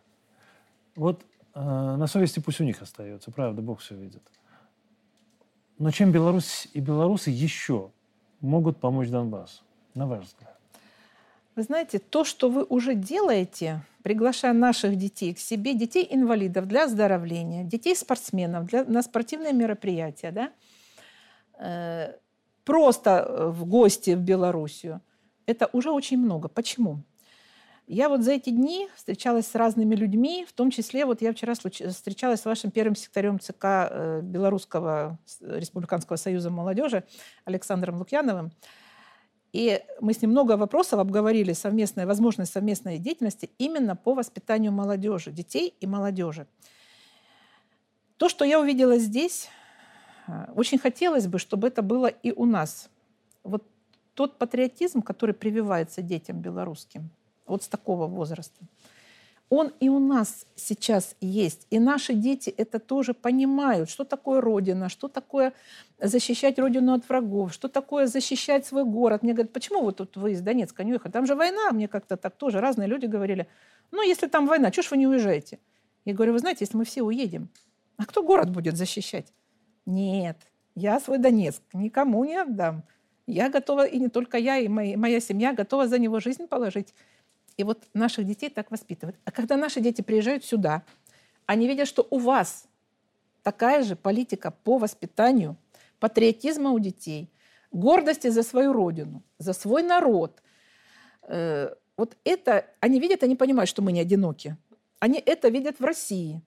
[0.97, 1.25] Вот
[1.55, 4.23] э, на совести пусть у них остается, правда, Бог все видит.
[5.79, 7.93] Но чем Беларусь и белорусы еще
[8.41, 9.63] могут помочь Донбассу,
[9.99, 10.57] на ваш взгляд?
[11.57, 17.65] Вы знаете, то, что вы уже делаете, приглашая наших детей к себе, детей-инвалидов для оздоровления,
[17.65, 20.53] детей-спортсменов для, на спортивные мероприятия, да,
[21.59, 22.15] э,
[22.65, 25.01] просто э, в гости в Белоруссию,
[25.47, 26.49] это уже очень много.
[26.49, 27.03] Почему?
[27.89, 31.55] Я вот за эти дни встречалась с разными людьми, в том числе вот я вчера
[31.55, 37.03] встречалась с вашим первым секретарем ЦК э, Белорусского республиканского союза молодежи
[37.47, 38.53] Александром Лукьяновым.
[39.53, 45.31] И мы с ним много вопросов обговорили, совместная возможность совместной деятельности именно по воспитанию молодежи,
[45.31, 46.47] детей и молодежи.
[48.19, 49.49] То, что я увидела здесь,
[50.27, 52.91] э, очень хотелось бы, чтобы это было и у нас.
[53.43, 53.65] Вот
[54.15, 57.11] тот патриотизм, который прививается детям белорусским,
[57.47, 58.61] вот с такого возраста–
[59.51, 61.67] он и у нас сейчас есть.
[61.71, 65.55] И наши дети это тоже понимают, что такое Родина, что такое
[66.01, 69.23] защищать Родину от врагов, что такое защищать свой город.
[69.23, 71.13] Мне говорят, почему вы тут вы из Донецка не уехали?
[71.13, 71.71] Там же война.
[71.73, 73.49] Мне как-то так тоже разные люди говорили.
[73.91, 75.59] Ну, если там война, чего ж вы не уезжаете?
[76.05, 77.49] Я говорю, вы знаете, если мы все уедем,
[77.97, 79.33] а кто город будет защищать?
[79.87, 80.37] Нет,
[80.75, 82.85] я свой Донецк никому не отдам.
[83.27, 86.95] Я готова, и не только я, и моя, моя семья готова за него жизнь положить.
[87.59, 89.17] И вот наших детей так воспитывают.
[89.25, 90.85] А когда наши дети приезжают сюда,
[91.45, 92.69] они видят, что у вас
[93.43, 95.57] такая же политика по воспитанию,
[95.99, 97.29] патриотизма у детей,
[97.73, 100.41] гордости за свою родину, за свой народ.
[101.23, 104.57] Э, вот это они видят, они понимают, что мы не одиноки.
[105.01, 106.41] Они это видят в России.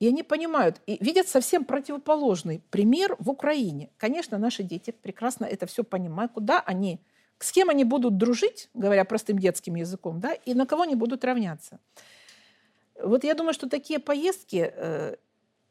[0.00, 3.88] И они понимают, и видят совсем противоположный пример в Украине.
[3.96, 7.00] Конечно, наши дети прекрасно это все понимают, куда они
[7.38, 11.24] с кем они будут дружить, говоря простым детским языком, да, и на кого они будут
[11.24, 11.78] равняться.
[13.00, 15.16] Вот я думаю, что такие поездки, э,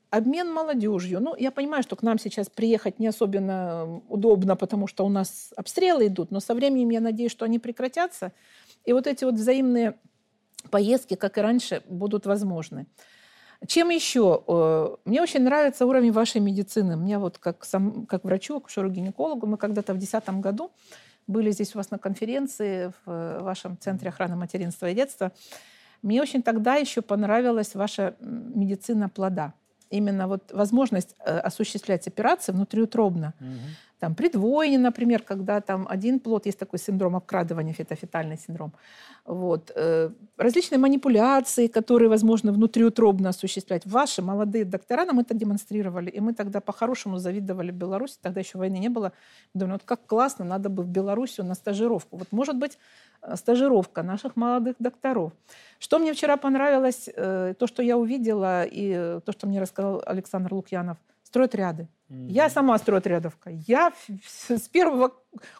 [0.09, 5.05] обмен молодежью, ну, я понимаю, что к нам сейчас приехать не особенно удобно, потому что
[5.05, 8.31] у нас обстрелы идут, но со временем я надеюсь, что они прекратятся,
[8.85, 9.95] и вот эти вот взаимные
[10.71, 12.87] поездки, как и раньше, будут возможны.
[13.65, 14.43] Чем еще?
[14.47, 16.95] Э, мне очень нравится уровень вашей медицины.
[16.95, 20.71] Мне вот как, сам, как врачу, акушеру-гинекологу, мы когда-то в 2010 году
[21.27, 25.31] были здесь у вас на конференции в вашем Центре охраны материнства и детства.
[26.01, 29.53] Мне очень тогда еще понравилась ваша медицина плода.
[29.89, 33.33] Именно вот возможность э, осуществлять операции внутриутробно.
[33.39, 33.47] Угу.
[33.99, 38.73] Там при двойне, например, когда там один плод, есть такой синдром обкрадывания, фетофетальный синдром.
[39.25, 39.71] Вот.
[39.75, 43.85] Э, различные манипуляции, которые возможно внутриутробно осуществлять.
[43.85, 46.11] Ваши молодые доктора нам это демонстрировали.
[46.11, 48.17] И мы тогда по-хорошему завидовали Беларуси.
[48.21, 49.13] Тогда еще войны не было.
[49.55, 52.17] Думаю, вот как классно, надо бы в Белоруссию на стажировку.
[52.17, 52.77] Вот может быть
[53.35, 55.33] стажировка наших молодых докторов.
[55.79, 60.53] Что мне вчера понравилось, э, то, что я увидела, и то, что мне рассказал Александр
[60.53, 61.87] Лукьянов, стройотряды.
[62.09, 62.29] Mm-hmm.
[62.29, 63.49] Я сама стройотрядовка.
[63.67, 63.91] Я
[64.25, 65.13] с первого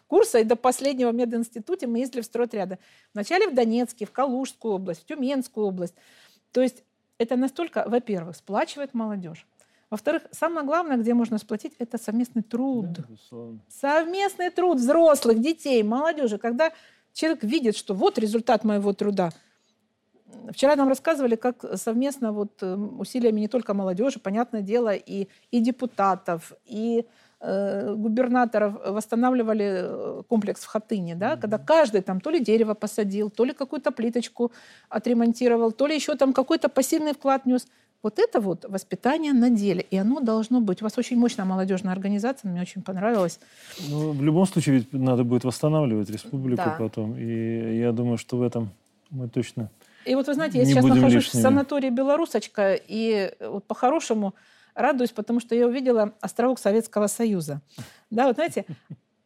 [0.06, 2.78] курса и до последнего в мединституте мы ездили в стройотряды.
[3.12, 5.94] Вначале в Донецке, в Калужскую область, в Тюменскую область.
[6.52, 6.84] То есть
[7.18, 9.46] это настолько, во-первых, сплачивает молодежь.
[9.90, 12.92] Во-вторых, самое главное, где можно сплотить, это совместный труд.
[12.92, 13.04] Да,
[13.68, 16.38] совместный труд взрослых, детей, молодежи.
[16.38, 16.72] Когда
[17.18, 19.30] человек видит, что вот результат моего труда–
[20.50, 25.60] Вчера нам рассказывали, как совместно вот эм, усилиями не только молодежи, понятное дело, и, и
[25.60, 27.06] депутатов, и
[27.40, 31.40] э, губернаторов восстанавливали э, комплекс в Хатыне, да, mm-hmm.
[31.40, 34.52] когда каждый там то ли дерево посадил, то ли какую-то плиточку
[34.88, 37.66] отремонтировал, то ли еще там какой-то пассивный вклад нес.
[38.02, 40.82] Вот это вот воспитание на деле, и оно должно быть.
[40.82, 43.40] У вас очень мощная молодежная организация, мне очень понравилось.
[43.88, 46.76] Ну, в любом случае ведь надо будет восстанавливать республику да.
[46.78, 48.70] потом, и я думаю, что в этом
[49.10, 49.70] мы точно
[50.04, 51.40] И вот вы знаете, я сейчас нахожусь лишними.
[51.40, 54.34] в санатории «Белорусочка», и вот по-хорошему
[54.74, 57.60] радуюсь, потому что я увидела островок Советского Союза.
[58.10, 58.64] Да, вот знаете,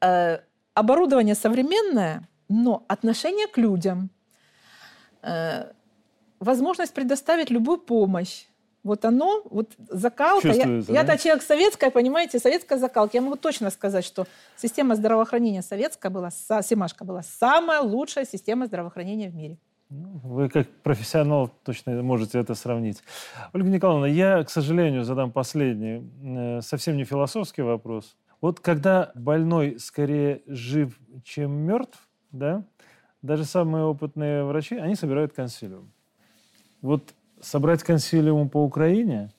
[0.00, 0.38] э,
[0.72, 4.08] оборудование современное, но отношение к людям,
[5.22, 5.70] э,
[6.40, 8.46] возможность предоставить любую помощь,
[8.82, 10.48] вот оно, вот закалка.
[10.48, 10.92] Я, да?
[10.92, 13.16] я-то человек советская, понимаете, советская закалка.
[13.16, 14.26] Я могу точно сказать, что
[14.56, 19.58] система здравоохранения советская была, Семашка была самая лучшая система здравоохранения в мире.
[19.88, 23.02] Ну, вы как профессионал точно можете это сравнить.
[23.52, 28.16] Ольга Николаевна, я, к сожалению, задам последний, э, совсем не философский вопрос.
[28.40, 32.64] Вот когда больной скорее жив, чем мертв, да,
[33.20, 35.92] даже самые опытные врачи, они собирают консилиум.
[36.80, 39.30] Вот собрать консилиум по Украине,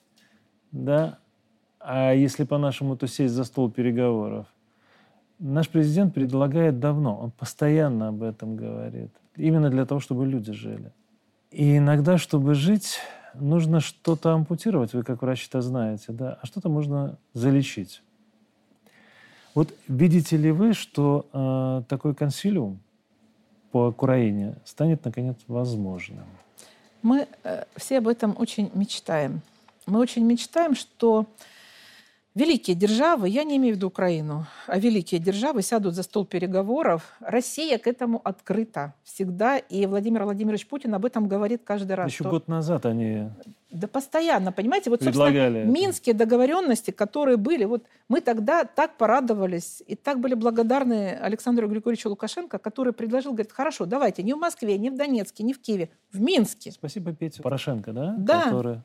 [0.72, 1.18] да,
[1.80, 4.47] а если по-нашему, то сесть за стол переговоров.
[5.39, 9.12] Наш президент предлагает давно, он постоянно об этом говорит.
[9.36, 10.91] Именно для того, чтобы люди жили.
[11.51, 12.99] И иногда, чтобы жить,
[13.34, 18.04] нужно что-то ампутировать, вы как врач это знаете, да, а что-то можно залечить.
[19.56, 22.80] Вот видите ли вы, что э, такой консилиум
[23.72, 26.26] по Украине станет наконец возможным?
[27.04, 29.41] Мы э, все об этом очень мечтаем.
[29.86, 31.28] Мы очень мечтаем, что
[32.34, 37.16] великие державы, я не имею в виду Украину, а великие державы сядут за стол переговоров.
[37.20, 42.10] Россия к этому открыта всегда, и Владимир Владимирович Путин об этом говорит каждый раз.
[42.10, 42.30] Еще что...
[42.30, 43.30] год назад они
[43.74, 49.95] да постоянно, понимаете, вот, собственно, минские договоренности, которые были, вот мы тогда так порадовались и
[49.95, 54.91] так были благодарны Александру Григорьевичу Лукашенко, который предложил, говорит, хорошо, давайте, не в Москве, не
[54.91, 56.71] в Донецке, не в Киеве, в Минске.
[56.71, 58.15] Спасибо Пете Порошенко, да?
[58.17, 58.43] Да.
[58.43, 58.82] Который...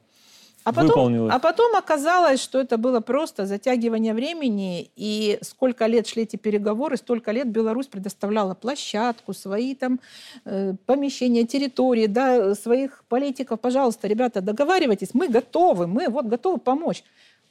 [0.64, 6.24] А потом, а потом оказалось, что это было просто затягивание времени, и сколько лет шли
[6.24, 10.00] эти переговоры, столько лет Беларусь предоставляла площадку, свои там
[10.44, 13.60] э, помещения, территории, да, своих политиков.
[13.60, 17.02] Пожалуйста, ребята, договаривайтесь, мы готовы, мы вот готовы помочь.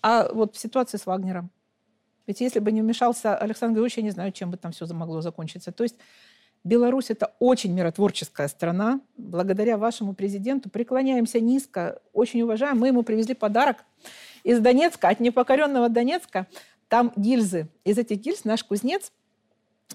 [0.02, 1.50] А вот в ситуации с Вагнером,
[2.28, 5.22] ведь если бы не вмешался Александр Григорьевич, я не знаю, чем бы там все могло
[5.22, 5.72] закончиться.
[5.72, 5.96] То есть
[6.68, 9.00] Беларусь– это очень миротворческая страна.
[9.16, 12.78] Благодаря вашему президенту преклоняемся низко, очень уважаем.
[12.78, 13.78] Мы ему привезли подарок
[14.44, 16.48] из Донецка, от непокоренного Донецка.
[16.90, 17.68] Там гильзы.
[17.86, 19.12] Из этих гильз наш кузнец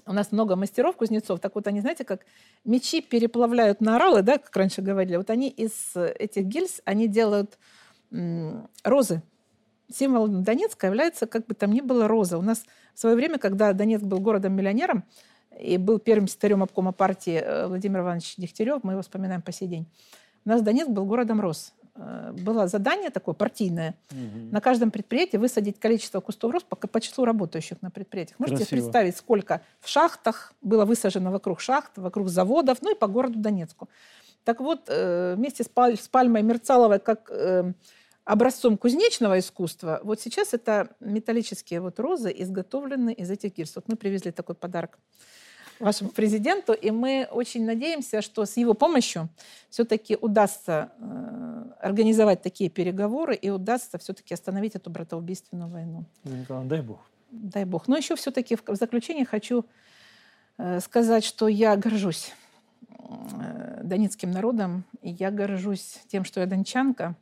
[0.05, 1.39] у нас много мастеров, кузнецов.
[1.39, 2.25] Так вот, они, знаете, как
[2.65, 5.17] мечи переплавляют на оралы, да, как раньше говорили.
[5.17, 7.59] Вот они из этих гильз, они делают
[8.83, 9.21] розы.
[9.93, 12.39] Символом Донецка является, как бы там ни было, роза.
[12.39, 12.65] У нас
[12.95, 15.03] в свое время, когда Донецк был городом-миллионером,
[15.59, 19.67] и был первым секретарем обкома партии э, Владимир Иванович Дегтярев, мы его вспоминаем по сей
[19.67, 19.85] день.
[20.45, 21.73] У нас Донецк был городом рос.
[21.95, 23.95] Э, было задание такое партийное.
[24.11, 24.51] Угу.
[24.51, 28.39] На каждом предприятии высадить количество кустов роз по, по числу работающих на предприятиях.
[28.39, 28.81] Можете Красиво.
[28.81, 33.89] представить, сколько в шахтах было высажено вокруг шахт, вокруг заводов, ну и по городу Донецку.
[34.43, 37.31] Так вот, э, вместе с, Паль, с Пальмой Мерцаловой, как
[38.25, 43.75] образцом кузнечного искусства, вот сейчас это металлические вот розы, изготовленные из этих гирс.
[43.75, 44.97] Вот мы привезли такой подарок
[45.79, 49.29] вашему президенту, и мы очень надеемся, что с его помощью
[49.69, 56.05] все-таки удастся э, организовать такие переговоры и удастся все-таки остановить эту братоубийственную войну.
[56.67, 56.99] Дай бог.
[57.31, 57.87] Дай бог.
[57.87, 59.65] Но еще все-таки в, заключение хочу
[60.57, 62.31] э, сказать, что я горжусь
[62.99, 67.15] э, донецким народом, и я горжусь тем, что я дончанка.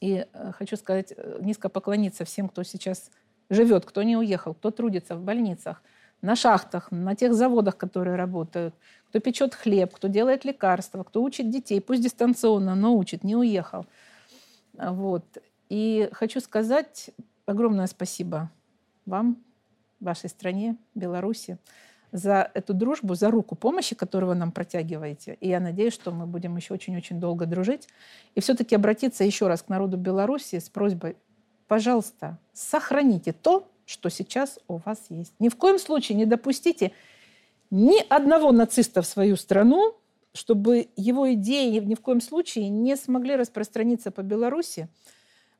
[0.00, 3.10] И хочу сказать, низко поклониться всем, кто сейчас
[3.50, 5.82] живет, кто не уехал, кто трудится в больницах,
[6.22, 8.74] на шахтах, на тех заводах, которые работают,
[9.08, 13.86] кто печет хлеб, кто делает лекарства, кто учит детей, пусть дистанционно, но учит, не уехал.
[14.72, 15.24] Вот.
[15.68, 17.10] И хочу сказать
[17.44, 18.50] огромное спасибо
[19.04, 19.36] вам,
[20.00, 21.58] вашей стране, Беларуси,
[22.12, 25.38] за эту дружбу, за руку помощи, которую вы нам протягиваете.
[25.40, 27.88] И я надеюсь, что мы будем еще очень-очень долго дружить.
[28.34, 31.16] И все-таки обратиться еще раз к народу Беларуси с просьбой,
[31.68, 35.34] пожалуйста, сохраните то, что сейчас у вас есть.
[35.38, 36.92] Ни в коем случае не допустите
[37.70, 39.94] ни одного нациста в свою страну,
[40.34, 44.88] чтобы его идеи ни в коем случае не смогли распространиться по Беларуси.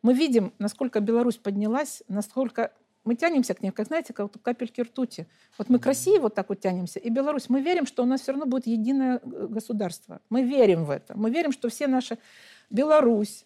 [0.02, 2.72] Мы видим, насколько Беларусь поднялась, насколько
[3.04, 5.26] мы тянемся к ней, как, знаете, как капельки ртути.
[5.58, 6.98] Вот мы красиво вот так вот тянемся.
[6.98, 10.20] И Беларусь, мы верим, что у нас все равно будет единое э, государство.
[10.30, 11.16] Мы верим в это.
[11.16, 12.18] Мы верим, что все наши
[12.70, 13.44] Беларусь,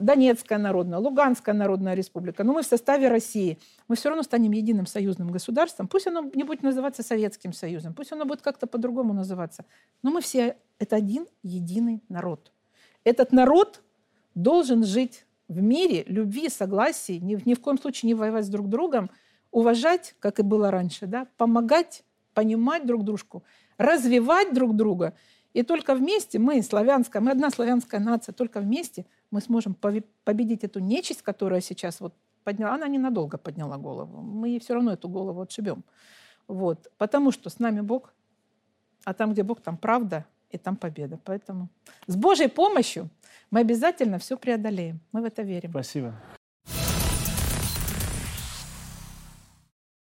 [0.00, 4.86] Донецкая народная, Луганская народная республика, но мы в составе России, мы все равно станем единым
[4.86, 5.86] союзным государством.
[5.86, 9.64] Пусть оно не будет называться Советским Союзом, пусть оно будет как-то по-другому называться.
[10.02, 12.52] Но мы все– это один единый народ.
[13.04, 13.82] Этот народ
[14.34, 18.68] должен жить в мире, любви, согласии, ни, ни в коем случае не воевать с друг
[18.68, 19.08] другом,
[19.52, 22.02] уважать, как и было раньше, да, помогать,
[22.34, 23.44] понимать друг дружку,
[23.78, 25.14] развивать друг друга–
[25.52, 29.74] И только вместе мы, славянская, мы одна славянская нация, только вместе мы сможем
[30.24, 32.14] победить эту нечисть, которая сейчас вот
[32.44, 32.74] подняла.
[32.74, 34.20] Она ненадолго подняла голову.
[34.20, 35.84] Мы ей все равно эту голову отшибем.
[36.48, 36.90] Вот.
[36.98, 38.12] Потому что с нами Бог,
[39.04, 41.18] а там, где Бог, там правда и там победа.
[41.24, 41.68] Поэтому
[42.06, 43.08] с Божьей помощью
[43.50, 45.00] мы обязательно все преодолеем.
[45.12, 45.70] Мы в это верим.
[45.70, 46.14] Спасибо.